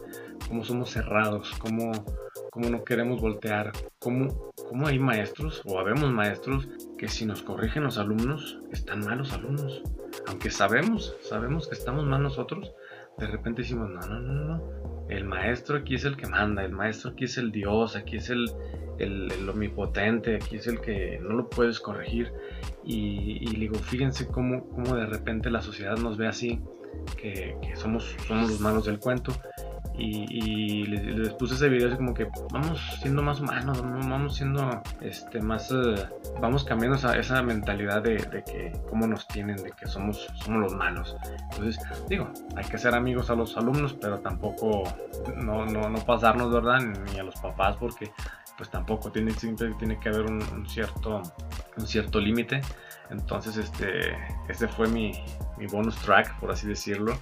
cómo 0.48 0.64
somos 0.64 0.92
cerrados, 0.92 1.52
cómo, 1.60 1.92
cómo 2.52 2.70
no 2.70 2.84
queremos 2.84 3.22
voltear, 3.22 3.72
cómo, 4.00 4.52
cómo 4.68 4.88
hay 4.88 5.00
maestros 5.00 5.62
o 5.66 5.80
habemos 5.80 6.12
maestros 6.12 6.68
que 6.98 7.08
si 7.08 7.26
nos 7.26 7.42
corrigen 7.42 7.84
los 7.84 7.98
alumnos, 7.98 8.60
están 8.72 9.06
malos 9.06 9.34
alumnos. 9.34 9.82
Aunque 10.28 10.52
sabemos, 10.52 11.16
sabemos 11.22 11.68
que 11.68 11.76
estamos 11.76 12.06
mal 12.06 12.22
nosotros, 12.24 12.74
de 13.18 13.28
repente 13.28 13.62
decimos, 13.62 13.90
no, 13.90 14.00
no, 14.02 14.20
no, 14.20 14.34
no, 14.34 14.99
el 15.10 15.26
maestro 15.26 15.78
aquí 15.78 15.96
es 15.96 16.06
el 16.06 16.16
que 16.16 16.28
manda, 16.28 16.64
el 16.64 16.72
maestro 16.72 17.12
aquí 17.12 17.26
es 17.26 17.38
el 17.38 17.52
Dios, 17.52 17.96
aquí 17.96 18.18
es 18.18 18.30
el, 18.30 18.50
el, 19.00 19.50
omnipotente, 19.50 20.36
aquí 20.36 20.58
es 20.58 20.68
el 20.68 20.80
que 20.80 21.20
no 21.22 21.30
lo 21.30 21.50
puedes 21.50 21.80
corregir. 21.80 22.32
Y, 22.86 23.56
digo, 23.56 23.76
fíjense 23.76 24.28
cómo, 24.28 24.70
cómo, 24.70 24.96
de 24.96 25.06
repente 25.06 25.50
la 25.50 25.62
sociedad 25.62 25.98
nos 25.98 26.18
ve 26.18 26.28
así, 26.28 26.62
que, 27.18 27.56
somos, 27.76 28.16
somos 28.28 28.50
los 28.50 28.60
malos 28.60 28.86
del 28.86 29.00
cuento. 29.00 29.34
Y, 30.00 30.86
les, 30.86 31.34
puse 31.34 31.56
ese 31.56 31.70
video 31.70 31.90
así 31.90 31.98
como 31.98 32.14
que 32.14 32.28
vamos 32.52 32.80
siendo 33.02 33.22
más 33.22 33.42
humanos, 33.42 33.82
vamos 33.82 34.36
siendo 34.36 34.82
este, 35.02 35.42
más, 35.42 35.72
eh, 35.72 36.08
vamos 36.40 36.64
cambiando 36.64 36.98
esa, 36.98 37.18
esa 37.18 37.42
mentalidad 37.44 38.02
de, 38.02 38.18
que 38.46 38.72
cómo 38.90 39.08
nos 39.08 39.28
tienen, 39.28 39.58
de 39.58 39.72
que 39.72 39.88
somos, 39.88 40.28
somos 40.36 40.62
los 40.62 40.74
malos. 40.76 41.18
Entonces, 41.52 41.80
digo, 42.08 42.30
hay 42.56 42.66
que 42.66 42.78
ser 42.78 42.96
amigos 42.96 43.30
a 43.30 43.36
los 43.36 43.58
alumnos, 43.58 43.94
pero 43.94 44.20
tampoco 44.20 44.84
no, 45.36 45.66
no, 45.66 45.90
no 45.90 46.00
pasarnos, 46.06 46.52
¿verdad? 46.52 46.80
Ni 46.80 47.20
a 47.20 47.24
los 47.24 47.36
papás, 47.36 47.76
porque 47.78 48.12
pues 48.60 48.70
tampoco 48.70 49.10
tiene 49.10 49.32
siempre 49.32 49.74
tiene 49.80 49.98
que 50.02 50.10
haber 50.10 50.26
un, 50.26 50.68
cierto 50.68 51.22
un 51.78 51.88
cierto 51.88 52.20
límite 52.20 52.60
entonces 53.10 53.56
este 53.56 54.18
este 54.50 54.68
fue 54.68 54.90
mi, 54.90 55.14
mi 55.58 55.66
bonus 55.68 55.96
track 56.00 56.38
por 56.42 56.52
así 56.52 56.68
decirlo 56.68 57.18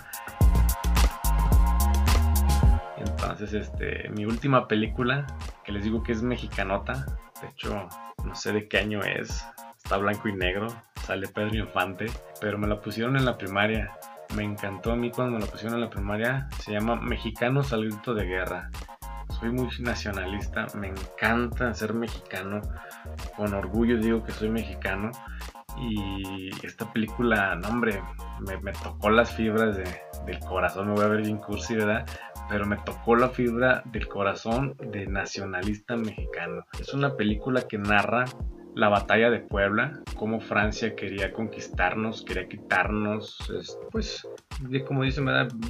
entonces 3.38 3.68
este 3.68 4.10
mi 4.10 4.26
última 4.26 4.68
película 4.68 5.28
que 5.64 5.72
les 5.72 5.84
digo 5.84 6.02
que 6.02 6.12
es 6.12 6.24
mexicanota. 6.24 7.06
De 7.40 7.50
hecho 7.50 7.88
no 8.26 8.36
sé 8.36 8.52
de 8.52 8.68
qué 8.68 8.80
año 8.80 9.02
es. 9.04 9.46
Está 9.78 9.98
blanco 9.98 10.28
y 10.28 10.34
negro 10.34 10.68
sale 11.06 11.28
Pedro 11.28 11.56
Infante 11.56 12.08
pero 12.42 12.58
me 12.58 12.68
la 12.68 12.82
pusieron 12.82 13.16
en 13.16 13.26
la 13.26 13.38
primaria. 13.38 13.92
Me 14.36 14.44
encantó 14.44 14.92
a 14.92 14.96
mí 14.96 15.12
cuando 15.12 15.38
me 15.38 15.46
la 15.46 15.52
pusieron 15.52 15.76
en 15.76 15.82
la 15.82 15.90
primaria. 15.90 16.50
Se 16.60 16.72
llama 16.72 16.96
Mexicanos 16.96 17.74
al 17.74 17.88
de 17.90 18.26
guerra. 18.26 18.72
Soy 19.40 19.52
muy 19.52 19.70
nacionalista, 19.82 20.66
me 20.74 20.88
encanta 20.88 21.72
ser 21.76 21.94
mexicano, 21.94 22.62
con 23.36 23.54
orgullo 23.54 24.00
digo 24.00 24.24
que 24.24 24.32
soy 24.32 24.50
mexicano 24.50 25.12
y 25.80 26.50
esta 26.64 26.92
película, 26.92 27.56
no 27.56 27.70
hombre, 27.70 28.02
me, 28.62 28.72
tocó 28.74 29.10
las 29.10 29.32
fibras 29.34 29.78
del 29.78 30.40
corazón, 30.40 30.88
me 30.88 30.94
voy 30.94 31.06
a 31.06 31.10
ver 31.10 31.22
bien 31.22 31.38
cursi, 31.38 31.76
¿verdad? 31.76 32.06
Pero 32.50 32.66
me 32.66 32.78
tocó 32.78 33.16
la 33.16 33.30
fibra 33.30 33.84
del 33.86 34.08
corazón 34.08 34.76
de 34.92 35.06
nacionalista 35.06 35.96
mexicano. 35.96 36.66
Es 36.80 36.94
una 36.94 37.16
película 37.16 37.62
que 37.62 37.78
narra 37.78 38.26
la 38.78 38.90
batalla 38.90 39.32
de 39.32 39.40
Puebla, 39.40 40.00
cómo 40.16 40.40
Francia 40.40 40.96
quería 40.96 41.34
conquistarnos, 41.34 42.24
quería 42.24 42.48
quitarnos, 42.48 43.38
pues, 43.92 44.28
como 44.88 45.04
dicen, 45.04 45.26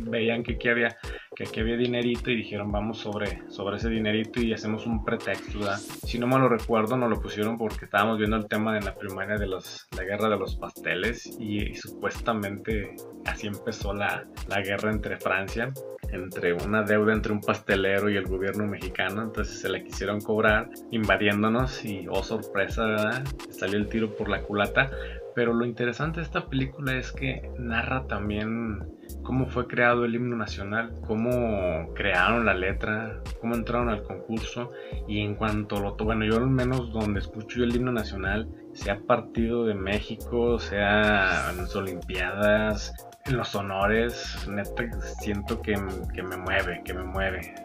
veían 0.10 0.44
que 0.44 0.54
aquí 0.54 0.68
había 0.68 0.98
que 1.34 1.44
aquí 1.44 1.60
había 1.60 1.78
dinerito 1.78 2.32
y 2.32 2.36
dijeron 2.38 2.72
vamos 2.72 2.98
sobre, 2.98 3.48
sobre 3.50 3.78
ese 3.78 3.90
dinerito 3.90 4.42
y 4.42 4.54
hacemos 4.54 4.86
un 4.88 5.06
pretexto. 5.06 5.60
Si 5.78 6.18
no 6.18 6.28
me 6.28 6.38
lo 6.38 6.50
recuerdo, 6.50 6.98
nos 6.98 7.10
lo 7.10 7.22
pusieron 7.22 7.58
porque 7.58 7.86
estábamos 7.86 8.18
viendo 8.18 8.38
el 8.38 8.48
tema 8.48 8.74
de 8.74 8.82
la 8.82 8.96
primaria 8.96 9.38
de 9.38 9.46
los, 9.46 9.88
la 9.96 10.04
guerra 10.04 10.30
de 10.30 10.38
los 10.38 10.56
pasteles 10.56 11.28
y, 11.40 11.76
supuestamente 11.76 12.96
así 13.26 13.48
empezó 13.48 13.94
la, 13.94 14.26
la 14.48 14.62
guerra 14.62 14.92
entre 14.92 15.18
Francia 15.18 15.72
entre 16.12 16.54
una 16.54 16.84
deuda 16.84 17.14
entre 17.14 17.32
un 17.32 17.42
pastelero 17.42 18.10
y 18.10 18.18
el 18.18 18.26
gobierno 18.26 18.66
mexicano, 18.66 19.24
entonces 19.24 19.60
se 19.60 19.70
la 19.70 19.84
quisieron 19.84 20.22
cobrar 20.22 20.70
invadiéndonos 20.92 21.84
y 21.86 22.08
oh 22.10 22.24
sorpresa. 22.24 23.24
Salió 23.50 23.78
el 23.78 23.90
tiro 23.90 24.16
por 24.16 24.30
la 24.30 24.42
culata, 24.42 24.92
pero 25.36 25.54
lo 25.54 25.66
interesante 25.66 26.20
de 26.20 26.26
esta 26.26 26.48
película 26.48 26.96
es 26.98 27.12
que 27.12 27.52
narra 27.60 28.08
también 28.08 28.80
cómo 29.24 29.46
fue 29.46 29.68
creado 29.68 30.06
el 30.06 30.16
himno 30.16 30.36
nacional, 30.36 30.94
cómo 31.06 31.94
crearon 31.94 32.46
la 32.46 32.54
letra, 32.54 33.22
cómo 33.40 33.56
entraron 33.56 33.90
al 33.90 34.04
concurso 34.04 34.72
y 35.08 35.22
en 35.22 35.36
cuanto 35.36 35.80
lo 35.80 35.96
bueno, 35.96 36.26
yo 36.26 36.38
al 36.38 36.48
menos 36.48 36.92
donde 36.92 37.20
escucho 37.20 37.64
el 37.64 37.76
himno 37.76 37.92
nacional, 37.92 38.48
sea 38.74 39.00
partido 39.00 39.66
de 39.66 39.76
México, 39.76 40.60
sea 40.60 41.52
en 41.52 41.58
las 41.58 41.76
Olimpiadas, 41.76 43.07
los 43.30 43.56
honores, 43.56 44.48
neta 44.48 44.84
siento 45.20 45.62
que, 45.62 45.76
que 46.14 46.24
me 46.24 46.38
mueve, 46.38 46.82
que 46.84 46.94
me 46.94 47.04
mueve. 47.04 47.56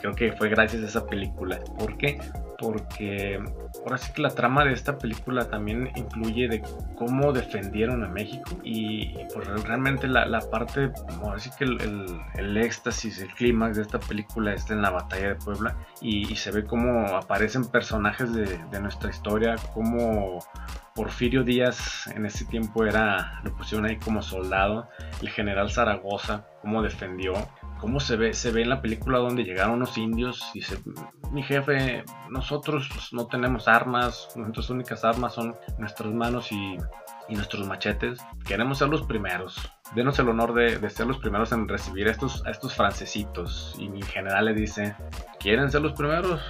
Creo 0.00 0.14
que 0.14 0.32
fue 0.32 0.48
gracias 0.48 0.82
a 0.82 0.86
esa 0.86 1.06
película. 1.06 1.58
¿Por 1.78 1.96
qué? 1.96 2.18
Porque 2.64 3.38
ahora 3.84 3.98
sí 3.98 4.10
que 4.14 4.22
la 4.22 4.30
trama 4.30 4.64
de 4.64 4.72
esta 4.72 4.96
película 4.96 5.50
también 5.50 5.90
incluye 5.96 6.48
de 6.48 6.62
cómo 6.96 7.30
defendieron 7.34 8.02
a 8.02 8.08
México 8.08 8.58
y, 8.62 9.14
pues 9.34 9.46
realmente 9.64 10.08
la, 10.08 10.24
la 10.24 10.40
parte, 10.40 10.90
ahora 11.22 11.38
sí 11.38 11.50
que 11.58 11.64
el, 11.64 12.18
el, 12.36 12.56
éxtasis, 12.56 13.20
el 13.20 13.28
clímax 13.34 13.76
de 13.76 13.82
esta 13.82 14.00
película 14.00 14.54
está 14.54 14.72
en 14.72 14.80
la 14.80 14.90
batalla 14.90 15.28
de 15.28 15.34
Puebla 15.34 15.76
y, 16.00 16.34
se 16.36 16.50
ve 16.50 16.64
cómo 16.64 17.06
aparecen 17.14 17.66
personajes 17.66 18.32
de, 18.32 18.58
de 18.70 18.80
nuestra 18.80 19.10
historia, 19.10 19.56
cómo 19.74 20.40
Porfirio 20.94 21.42
Díaz 21.42 22.06
en 22.14 22.24
ese 22.24 22.46
tiempo 22.46 22.84
era, 22.86 23.40
lo 23.44 23.54
pusieron 23.54 23.84
ahí 23.84 23.98
como 23.98 24.22
soldado, 24.22 24.88
el 25.20 25.28
general 25.28 25.70
Zaragoza, 25.70 26.46
cómo 26.62 26.82
defendió, 26.82 27.34
cómo 27.80 28.00
se 28.00 28.16
ve, 28.16 28.32
se 28.34 28.50
ve 28.50 28.62
en 28.62 28.70
la 28.70 28.80
película 28.80 29.18
donde 29.18 29.44
llegaron 29.44 29.80
los 29.80 29.96
indios 29.98 30.42
y 30.54 30.60
dice, 30.60 30.78
mi 31.30 31.42
jefe, 31.42 32.04
nosotros 32.30 32.88
no 33.12 33.26
tenemos 33.26 33.68
armas, 33.68 34.28
nuestras 34.36 34.70
únicas 34.70 35.04
armas 35.04 35.34
son 35.34 35.54
nuestras 35.78 36.12
manos 36.12 36.50
y, 36.52 36.78
nuestros 37.28 37.66
machetes, 37.66 38.18
queremos 38.44 38.78
ser 38.78 38.88
los 38.88 39.02
primeros, 39.06 39.58
denos 39.94 40.18
el 40.18 40.28
honor 40.28 40.52
de, 40.52 40.90
ser 40.90 41.06
los 41.06 41.18
primeros 41.18 41.52
en 41.52 41.66
recibir 41.66 42.06
a 42.08 42.10
estos, 42.10 42.44
a 42.44 42.50
estos 42.50 42.74
francesitos. 42.74 43.74
Y 43.78 43.88
mi 43.88 44.02
general 44.02 44.44
le 44.44 44.54
dice, 44.54 44.94
¿quieren 45.40 45.70
ser 45.70 45.80
los 45.80 45.94
primeros? 45.94 46.42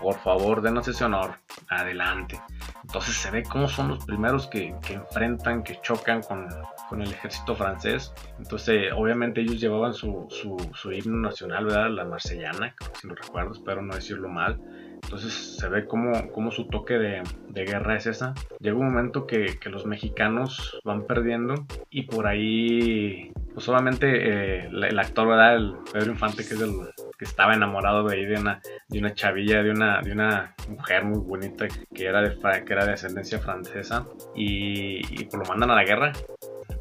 Por 0.00 0.16
favor, 0.16 0.62
denos 0.62 0.88
ese 0.88 1.04
honor, 1.04 1.34
adelante. 1.68 2.40
Entonces 2.82 3.16
se 3.16 3.30
ve 3.30 3.42
cómo 3.42 3.68
son 3.68 3.88
los 3.88 4.04
primeros 4.04 4.46
que, 4.46 4.74
enfrentan, 4.88 5.62
que 5.62 5.80
chocan 5.82 6.22
con, 6.22 7.02
el 7.02 7.10
ejército 7.10 7.54
francés. 7.54 8.14
Entonces, 8.38 8.92
obviamente 8.96 9.42
ellos 9.42 9.60
llevaban 9.60 9.92
su, 9.92 10.26
su, 10.30 10.92
himno 10.92 11.28
nacional, 11.28 11.66
¿verdad? 11.66 11.90
La 11.90 12.04
marsellana, 12.04 12.74
si 12.98 13.06
lo 13.06 13.14
recuerdo, 13.14 13.52
espero 13.52 13.82
no 13.82 13.94
decirlo 13.94 14.28
mal. 14.28 14.58
Entonces 15.02 15.32
se 15.32 15.68
ve 15.68 15.86
como, 15.86 16.50
su 16.50 16.66
toque 16.66 16.94
de, 16.98 17.22
guerra 17.64 17.96
es 17.96 18.06
esa. 18.06 18.34
Llega 18.60 18.76
un 18.76 18.86
momento 18.86 19.26
que, 19.26 19.58
los 19.70 19.86
mexicanos 19.86 20.80
van 20.84 21.06
perdiendo 21.06 21.66
y 21.90 22.02
por 22.02 22.26
ahí, 22.26 23.32
pues 23.52 23.68
obviamente 23.68 24.06
eh, 24.06 24.66
el, 24.66 24.98
actor, 24.98 25.28
¿verdad? 25.28 25.56
El 25.56 25.74
Pedro 25.92 26.12
Infante, 26.12 26.46
que 26.46 26.54
es 26.54 26.60
el, 26.60 26.72
porque 27.18 27.30
estaba 27.30 27.52
enamorado 27.52 28.04
de, 28.04 28.26
de, 28.26 28.40
una, 28.40 28.60
de 28.86 28.98
una 29.00 29.12
chavilla, 29.12 29.60
de 29.64 29.72
una, 29.72 30.00
de 30.02 30.12
una 30.12 30.54
mujer 30.68 31.04
muy 31.04 31.18
bonita 31.18 31.66
que 31.92 32.06
era 32.06 32.22
de, 32.22 32.38
que 32.64 32.72
era 32.72 32.86
de 32.86 32.92
ascendencia 32.92 33.40
francesa 33.40 34.06
y, 34.36 35.00
y 35.20 35.24
pues 35.24 35.34
lo 35.34 35.44
mandan 35.46 35.72
a 35.72 35.74
la 35.74 35.82
guerra 35.82 36.12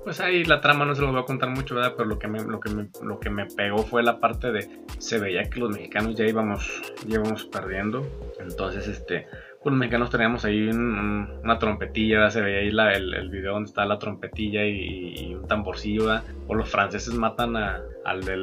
pues 0.03 0.21
ahí 0.21 0.45
la 0.45 0.61
trama 0.61 0.85
no 0.85 0.95
se 0.95 1.01
lo 1.01 1.11
voy 1.11 1.19
a 1.19 1.25
contar 1.25 1.49
mucho, 1.49 1.75
¿verdad? 1.75 1.95
Pero 1.97 2.07
lo 2.07 2.17
que 2.17 2.29
me, 2.29 2.41
lo 2.41 2.61
que 2.61 2.69
me, 2.69 2.87
lo 3.03 3.19
que 3.19 3.29
me 3.29 3.45
pegó 3.45 3.79
fue 3.79 4.03
la 4.03 4.21
parte 4.21 4.53
de, 4.53 4.69
se 4.99 5.19
veía 5.19 5.49
que 5.49 5.59
los 5.59 5.71
mexicanos 5.71 6.15
ya 6.15 6.25
íbamos, 6.25 6.81
íbamos 7.05 7.43
perdiendo. 7.43 8.07
Entonces, 8.39 8.87
este, 8.87 9.27
pues 9.61 9.71
los 9.71 9.79
mexicanos 9.79 10.09
teníamos 10.09 10.45
ahí 10.45 10.69
una 10.69 11.59
trompetilla, 11.59 12.29
se 12.29 12.41
veía 12.41 12.59
ahí 12.59 12.95
el, 12.95 13.13
el, 13.13 13.29
video 13.29 13.53
donde 13.53 13.69
está 13.69 13.85
la 13.85 13.99
trompetilla 13.99 14.65
y, 14.65 15.35
un 15.35 15.47
tamborcillo, 15.47 16.21
O 16.47 16.55
los 16.55 16.69
franceses 16.69 17.13
matan 17.15 17.57
a, 17.57 17.81
al 18.05 18.23
de 18.23 18.37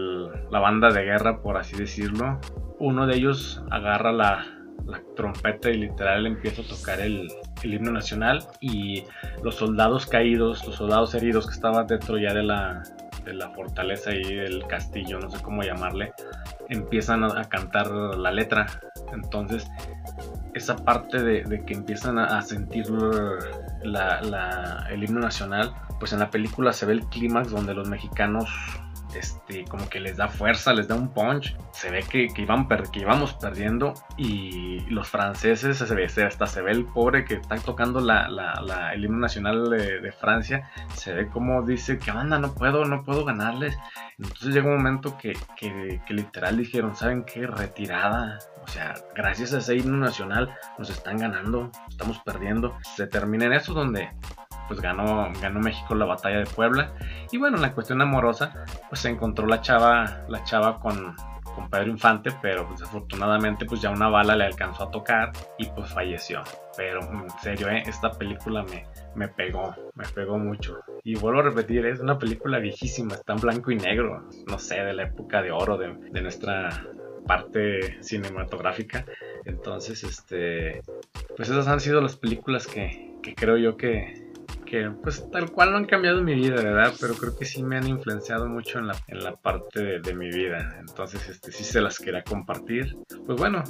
la 0.51 0.59
banda 0.59 0.91
de 0.91 1.03
guerra, 1.05 1.41
por 1.41 1.57
así 1.57 1.77
decirlo. 1.77 2.41
Uno 2.79 3.07
de 3.07 3.17
ellos 3.17 3.63
agarra 3.71 4.13
la, 4.13 4.45
la 4.87 5.01
trompeta 5.17 5.71
y 5.71 5.79
literal 5.79 6.27
empieza 6.27 6.63
a 6.63 6.65
tocar 6.65 7.01
el, 7.01 7.29
el, 7.63 7.75
himno 7.75 7.93
nacional 7.93 8.45
y 8.61 9.05
los 9.43 9.55
soldados 9.55 10.07
caídos, 10.07 10.67
los 10.67 10.77
soldados 10.77 11.15
heridos 11.15 11.47
que 11.47 11.55
estaban 11.55 11.87
dentro 11.87 12.19
ya 12.19 12.35
de 12.35 12.43
la, 12.43 12.83
de 13.25 13.35
la 13.35 13.51
fortaleza 13.51 14.15
y 14.15 14.35
del 14.35 14.67
castillo, 14.67 15.19
no 15.19 15.31
sé 15.31 15.43
cómo 15.43 15.63
llamarle, 15.63 16.13
empiezan 16.69 17.25
a, 17.25 17.45
cantar 17.45 17.91
la 17.91 18.31
letra. 18.31 18.67
Entonces, 19.13 19.71
esa 20.55 20.77
parte 20.77 21.23
de, 21.23 21.65
que 21.65 21.75
empiezan 21.75 22.19
a, 22.19 22.41
sentir 22.43 22.87
el 24.91 25.05
himno 25.05 25.21
nacional, 25.21 25.75
pues 25.99 26.13
en 26.13 26.21
la 26.21 26.31
película 26.31 26.73
se 26.73 26.87
ve 26.87 26.95
el 26.95 27.07
clímax 27.07 27.51
donde 27.51 27.75
los 27.75 27.89
mexicanos 27.89 28.49
este, 29.17 29.65
como 29.65 29.89
que 29.89 30.01
les 30.01 30.17
da 30.17 30.29
fuerza, 30.29 30.73
les 30.73 30.89
da 30.89 30.95
un 30.95 31.13
punch. 31.13 31.57
Se 31.73 31.91
ve 31.91 32.03
que, 32.03 32.29
que, 32.29 32.43
iban 32.43 32.67
que 32.67 33.01
íbamos 33.01 33.35
perdiendo 33.35 33.95
y 34.17 34.81
los 34.91 35.09
franceses, 35.09 35.79
se 35.79 35.95
ve, 35.95 36.05
hasta 36.05 36.47
se 36.47 36.63
ve 36.63 36.73
el 36.73 36.85
pobre 36.85 37.25
que 37.25 37.35
está 37.35 37.57
tocando 37.57 38.01
la, 38.01 38.29
la, 38.29 38.93
el 38.95 39.05
himno 39.05 39.19
nacional 39.19 39.71
de, 39.71 40.13
Francia, 40.13 40.71
se 40.95 41.13
ve 41.13 41.29
como 41.29 41.63
dice 41.63 41.99
que 41.99 42.11
anda, 42.11 42.39
no 42.39 42.55
puedo, 42.55 42.85
no 42.85 43.05
puedo 43.05 43.25
ganarles. 43.25 43.77
Entonces 44.19 44.55
llega 44.55 44.69
un 44.69 44.77
momento 44.77 45.19
que, 45.19 45.33
que, 45.57 46.01
que 46.07 46.15
literal 46.15 46.57
dijeron, 46.57 46.95
¿saben 46.95 47.25
qué? 47.25 47.47
Retirada. 47.47 48.39
O 48.63 48.69
sea, 48.69 48.95
gracias 49.15 49.53
a 49.53 49.59
ese 49.59 49.77
himno 49.77 49.99
nacional 49.99 50.55
nos 50.79 50.89
están 50.89 51.19
ganando, 51.19 51.71
estamos 51.89 52.19
perdiendo. 52.21 52.79
Se 52.97 53.07
termina 53.07 53.47
en 53.47 53.53
eso 53.53 53.75
donde 53.75 54.11
pues 54.69 54.81
ganó, 54.81 55.31
ganó 55.41 55.61
México 55.61 55.95
la 55.95 56.05
batalla 56.05 56.39
de 56.39 56.47
Puebla. 56.47 56.93
Y 57.31 57.39
bueno, 57.39 57.57
en 57.57 57.63
la 57.63 57.73
cuestión 57.73 58.01
amorosa, 58.01 58.65
pues 58.89 59.01
se 59.01 59.09
encontró 59.09 59.47
la 59.47 59.61
chava, 59.61 60.25
la 60.29 60.45
chava 60.45 60.81
con, 60.81 61.15
con 61.55 61.71
Pedro 61.71 61.91
Infante, 61.91 62.31
pero 62.43 62.67
pues, 62.67 62.81
desafortunadamente 62.81 63.65
pues 63.65 63.81
ya 63.81 63.91
una 63.91 64.09
bala 64.09 64.37
le 64.37 64.45
alcanzó 64.45 64.85
a 64.85 64.91
tocar 64.91 65.33
y 65.59 65.67
pues 65.67 65.93
falleció. 65.93 66.43
Pero 66.77 67.01
en 67.01 67.31
serio, 67.43 67.69
¿eh? 67.69 67.83
esta 67.87 68.11
película 68.11 68.65
me, 68.65 68.87
me 69.15 69.29
pegó, 69.29 69.75
me 69.95 70.05
pegó 70.07 70.39
mucho. 70.39 70.81
Y 71.03 71.17
vuelvo 71.17 71.41
a 71.41 71.45
repetir, 71.45 71.87
es 71.87 72.01
una 72.01 72.19
película 72.19 72.59
viejísima, 72.59 73.15
está 73.15 73.35
en 73.35 73.41
blanco 73.41 73.71
y 73.71 73.77
negro, 73.77 74.29
no 74.49 74.59
sé, 74.59 74.83
de 74.83 74.93
la 74.93 75.05
época 75.05 75.43
de 75.43 75.53
oro 75.53 75.77
de, 75.77 75.95
de 75.95 76.23
nuestra 76.23 76.71
parte 77.27 78.03
cinematográfica. 78.03 79.05
Entonces, 79.45 80.05
este, 80.05 80.83
pues 81.37 81.49
esas 81.49 81.69
han 81.69 81.81
sido 81.81 82.01
las 82.01 82.17
películas 82.17 82.67
que, 82.67 83.15
que 83.23 83.35
creo 83.35 83.57
yo 83.57 83.77
que, 83.77 84.24
que 84.65 84.91
pues 85.03 85.31
tal 85.31 85.51
cual 85.51 85.73
no 85.73 85.79
han 85.79 85.87
cambiado 85.87 86.23
mi 86.23 86.35
vida, 86.35 86.57
¿verdad? 86.57 86.93
Pero 87.01 87.15
creo 87.15 87.37
que 87.37 87.45
sí 87.45 87.63
me 87.63 87.77
han 87.77 87.87
influenciado 87.87 88.49
mucho 88.49 88.79
en 88.79 88.89
la, 88.89 88.97
en 89.09 89.23
la 89.23 89.37
parte 89.37 90.01
de, 90.01 90.15
mi 90.15 90.31
vida. 90.31 90.77
Entonces, 90.81 91.29
este, 91.29 91.53
sí 91.53 91.65
se 91.65 91.81
las 91.81 91.99
quería 91.99 92.23
compartir. 92.23 92.97
Pues 93.27 93.39
bueno, 93.39 93.63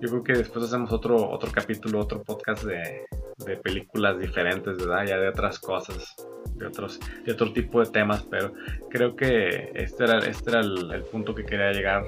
yo 0.00 0.08
creo 0.08 0.24
que 0.24 0.32
después 0.32 0.64
hacemos 0.64 0.92
otro, 0.92 1.30
otro 1.30 1.50
capítulo, 1.52 2.00
otro 2.00 2.22
podcast 2.22 2.64
de, 2.64 3.06
de 3.44 3.56
películas 3.56 4.18
diferentes, 4.18 4.76
¿verdad? 4.78 5.06
Ya 5.06 5.18
de 5.18 5.28
otras 5.28 5.58
cosas, 5.58 6.16
de 6.54 6.66
otros, 6.66 7.00
de 7.24 7.32
otro 7.32 7.52
tipo 7.52 7.80
de 7.84 7.90
temas, 7.90 8.26
pero 8.30 8.52
creo 8.90 9.16
que 9.16 9.72
este 9.74 10.04
era, 10.04 10.18
este 10.18 10.50
era 10.50 10.60
el, 10.60 11.04
punto 11.10 11.34
que 11.34 11.44
quería 11.44 11.72
llegar 11.72 12.04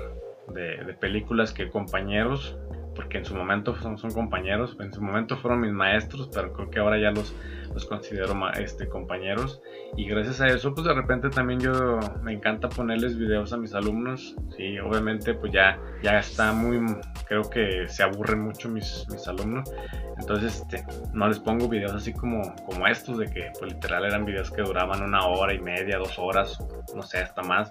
de, 0.48 0.84
de 0.84 0.94
películas 0.94 1.52
que 1.52 1.68
compañeros 1.68 2.56
porque 2.94 3.18
en 3.18 3.24
su 3.24 3.34
momento 3.34 3.74
son, 3.76 3.98
son, 3.98 4.10
compañeros, 4.12 4.76
en 4.80 4.92
su 4.92 5.00
momento 5.00 5.36
fueron 5.36 5.60
mis 5.60 5.72
maestros, 5.72 6.28
pero 6.32 6.52
creo 6.52 6.70
que 6.70 6.78
ahora 6.78 6.98
ya 6.98 7.10
los, 7.10 7.34
los 7.72 7.86
considero 7.86 8.34
este, 8.58 8.88
compañeros. 8.88 9.62
Y 9.96 10.06
gracias 10.06 10.40
a 10.40 10.46
eso, 10.48 10.74
pues 10.74 10.86
de 10.86 10.94
repente 10.94 11.30
también 11.30 11.60
yo 11.60 11.98
me 12.22 12.32
encanta 12.32 12.68
ponerles 12.68 13.18
videos 13.18 13.52
a 13.52 13.56
mis 13.56 13.74
alumnos. 13.74 14.36
Sí, 14.56 14.78
obviamente 14.78 15.34
pues 15.34 15.52
ya, 15.52 15.78
ya 16.02 16.18
está 16.18 16.52
muy, 16.52 16.80
creo 17.26 17.42
que 17.42 17.88
se 17.88 18.02
aburren 18.02 18.40
mucho 18.40 18.68
mis, 18.68 19.06
mis 19.10 19.26
alumnos. 19.26 19.72
Entonces 20.18 20.60
este, 20.60 20.84
no 21.12 21.28
les 21.28 21.38
pongo 21.38 21.68
videos 21.68 21.92
así 21.92 22.12
como, 22.12 22.42
como 22.66 22.86
estos, 22.86 23.18
de 23.18 23.26
que 23.26 23.50
pues 23.58 23.72
literal 23.72 24.04
eran 24.04 24.24
videos 24.24 24.50
que 24.50 24.62
duraban 24.62 25.02
una 25.02 25.26
hora 25.26 25.54
y 25.54 25.60
media, 25.60 25.98
dos 25.98 26.18
horas, 26.18 26.58
no 26.94 27.02
sé, 27.02 27.18
hasta 27.18 27.42
más. 27.42 27.70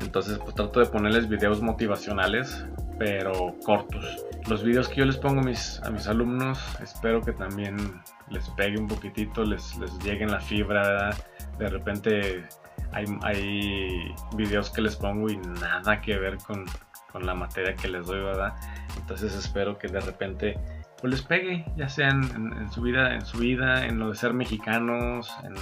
Entonces 0.00 0.38
pues 0.38 0.54
trato 0.54 0.80
de 0.80 0.86
ponerles 0.86 1.28
videos 1.28 1.62
motivacionales 1.62 2.66
pero 2.98 3.54
cortos. 3.64 4.25
Los 4.48 4.62
videos 4.62 4.88
que 4.88 4.96
yo 4.96 5.04
les 5.04 5.16
pongo 5.16 5.40
a 5.40 5.42
mis, 5.42 5.80
a 5.82 5.90
mis 5.90 6.06
alumnos, 6.06 6.60
espero 6.80 7.20
que 7.20 7.32
también 7.32 7.76
les 8.30 8.48
pegue 8.50 8.78
un 8.78 8.86
poquitito, 8.86 9.42
les, 9.42 9.76
les 9.76 9.98
llegue 9.98 10.24
la 10.24 10.40
fibra. 10.40 11.10
De 11.58 11.68
repente 11.68 12.44
hay, 12.92 13.06
hay 13.22 14.14
videos 14.36 14.70
que 14.70 14.82
les 14.82 14.94
pongo 14.94 15.28
y 15.28 15.36
nada 15.36 16.00
que 16.00 16.16
ver 16.16 16.38
con, 16.38 16.64
con 17.10 17.26
la 17.26 17.34
materia 17.34 17.74
que 17.74 17.88
les 17.88 18.06
doy, 18.06 18.20
¿verdad? 18.20 18.54
Entonces 18.96 19.34
espero 19.34 19.78
que 19.78 19.88
de 19.88 20.00
repente 20.00 20.56
pues 21.00 21.12
les 21.12 21.22
pegue, 21.22 21.64
ya 21.76 21.88
sea 21.88 22.08
en, 22.08 22.70
su 22.72 22.80
vida, 22.80 23.14
en 23.14 23.24
su 23.24 23.38
vida, 23.38 23.84
en 23.86 23.98
lo 23.98 24.10
de 24.10 24.16
ser 24.16 24.32
mexicanos, 24.32 25.30
en, 25.42 25.54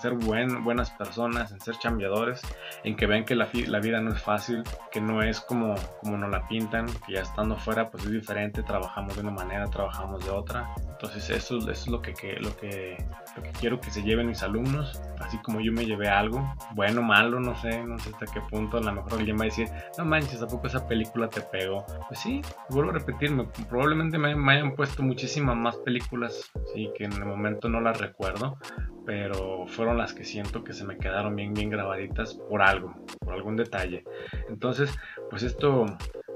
ser 0.00 0.14
buen, 0.14 0.64
buenas 0.64 0.90
personas, 0.92 1.52
en 1.52 1.60
ser 1.60 1.76
chambeadores, 1.78 2.40
en 2.84 2.96
que 2.96 3.06
vean 3.06 3.24
que 3.24 3.34
la, 3.34 3.48
la, 3.66 3.80
vida 3.80 4.00
no 4.00 4.12
es 4.14 4.22
fácil, 4.22 4.62
que 4.90 5.00
no 5.00 5.22
es 5.22 5.40
como, 5.40 5.74
como 6.00 6.16
nos 6.16 6.30
la 6.30 6.48
pintan, 6.48 6.86
que 7.06 7.14
ya 7.14 7.20
estando 7.20 7.56
fuera 7.56 7.90
pues 7.90 8.04
es 8.04 8.10
diferente, 8.10 8.62
trabajamos 8.62 9.14
de 9.16 9.22
una 9.22 9.32
manera, 9.32 9.66
trabajamos 9.66 10.24
de 10.24 10.30
otra. 10.30 10.72
Entonces 10.78 11.28
eso, 11.30 11.58
eso 11.58 11.70
es 11.70 11.86
lo 11.86 12.00
que, 12.00 12.12
lo, 12.40 12.56
que, 12.56 13.04
lo 13.36 13.42
que 13.42 13.50
quiero 13.60 13.80
que 13.80 13.90
se 13.90 14.02
lleven 14.02 14.26
mis 14.28 14.42
alumnos, 14.42 15.00
así 15.20 15.38
como 15.38 15.60
yo 15.60 15.72
me 15.72 15.84
llevé 15.84 16.08
algo, 16.08 16.54
bueno, 16.74 17.02
malo, 17.02 17.40
no 17.40 17.54
sé, 17.56 17.84
no 17.84 17.98
sé 17.98 18.10
hasta 18.10 18.26
qué 18.26 18.40
punto, 18.40 18.78
a 18.78 18.80
lo 18.80 18.92
mejor 18.92 19.14
alguien 19.14 19.36
va 19.36 19.42
a 19.42 19.44
decir, 19.44 19.68
no 19.98 20.04
manches, 20.04 20.42
¿a 20.42 20.46
poco 20.46 20.66
esa 20.66 20.86
película 20.86 21.28
te 21.28 21.40
pegó? 21.42 21.84
Pues 22.08 22.20
sí, 22.20 22.40
vuelvo 22.70 22.90
a 22.90 22.94
repetirme, 22.94 23.44
probablemente 23.68 24.18
me 24.18 24.39
me 24.40 24.54
hayan 24.54 24.74
puesto 24.74 25.02
muchísimas 25.02 25.56
más 25.56 25.76
películas, 25.76 26.50
sí, 26.74 26.90
que 26.96 27.04
en 27.04 27.12
el 27.12 27.24
momento 27.24 27.68
no 27.68 27.80
las 27.80 28.00
recuerdo, 28.00 28.58
pero 29.06 29.66
fueron 29.66 29.98
las 29.98 30.12
que 30.12 30.24
siento 30.24 30.64
que 30.64 30.72
se 30.72 30.84
me 30.84 30.98
quedaron 30.98 31.36
bien, 31.36 31.54
bien 31.54 31.70
grabaditas 31.70 32.34
por 32.34 32.62
algo, 32.62 32.94
por 33.20 33.34
algún 33.34 33.56
detalle. 33.56 34.04
Entonces, 34.48 34.92
pues 35.28 35.42
esto 35.42 35.86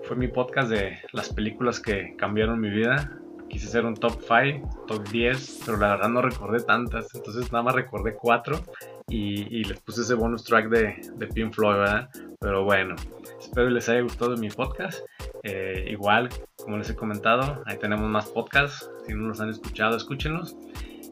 fue 0.03 0.17
mi 0.17 0.29
podcast 0.29 0.71
de 0.71 0.99
las 1.13 1.33
películas 1.33 1.81
que 1.81 2.15
cambiaron 2.17 2.61
mi 2.61 2.71
vida. 2.71 3.19
Quise 3.49 3.69
hacer 3.69 3.85
un 3.85 3.95
top 3.95 4.21
5, 4.21 4.87
top 4.87 5.09
10, 5.09 5.63
pero 5.65 5.79
la 5.79 5.91
verdad 5.91 6.09
no 6.09 6.23
recordé 6.23 6.61
tantas, 6.63 7.15
entonces 7.15 7.53
nada 7.53 7.65
más 7.65 7.75
recordé 7.75 8.15
4 8.15 8.61
y, 9.09 9.65
les 9.65 9.81
puse 9.81 10.03
ese 10.03 10.15
bonus 10.15 10.45
track 10.45 10.69
de, 10.69 10.97
de 11.17 11.27
Pink 11.27 11.53
Floyd, 11.55 11.77
¿verdad? 11.77 12.09
Pero 12.41 12.65
bueno, 12.65 12.97
espero 13.39 13.71
les 13.71 13.89
haya 13.89 14.01
gustado 14.01 14.37
mi 14.37 14.49
podcast. 14.49 15.05
Eh, 15.43 15.87
igual, 15.91 16.29
como 16.57 16.79
les 16.79 16.91
he 16.91 16.97
comentado, 16.97 17.63
ahí 17.67 17.79
tenemos 17.79 18.09
más 18.09 18.29
podcasts. 18.29 18.91
Si 19.07 19.13
no 19.13 19.29
los 19.29 19.41
han 19.41 19.51
escuchado, 19.51 19.97
escúchenlos. 19.97 20.57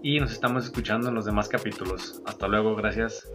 Y 0.02 0.18
nos 0.18 0.33
estamos 0.33 0.64
escuchando 0.64 1.09
en 1.09 1.14
los 1.14 1.24
demás 1.24 1.48
capítulos. 1.48 2.22
Hasta 2.26 2.48
luego, 2.48 2.74
gracias. 2.74 3.28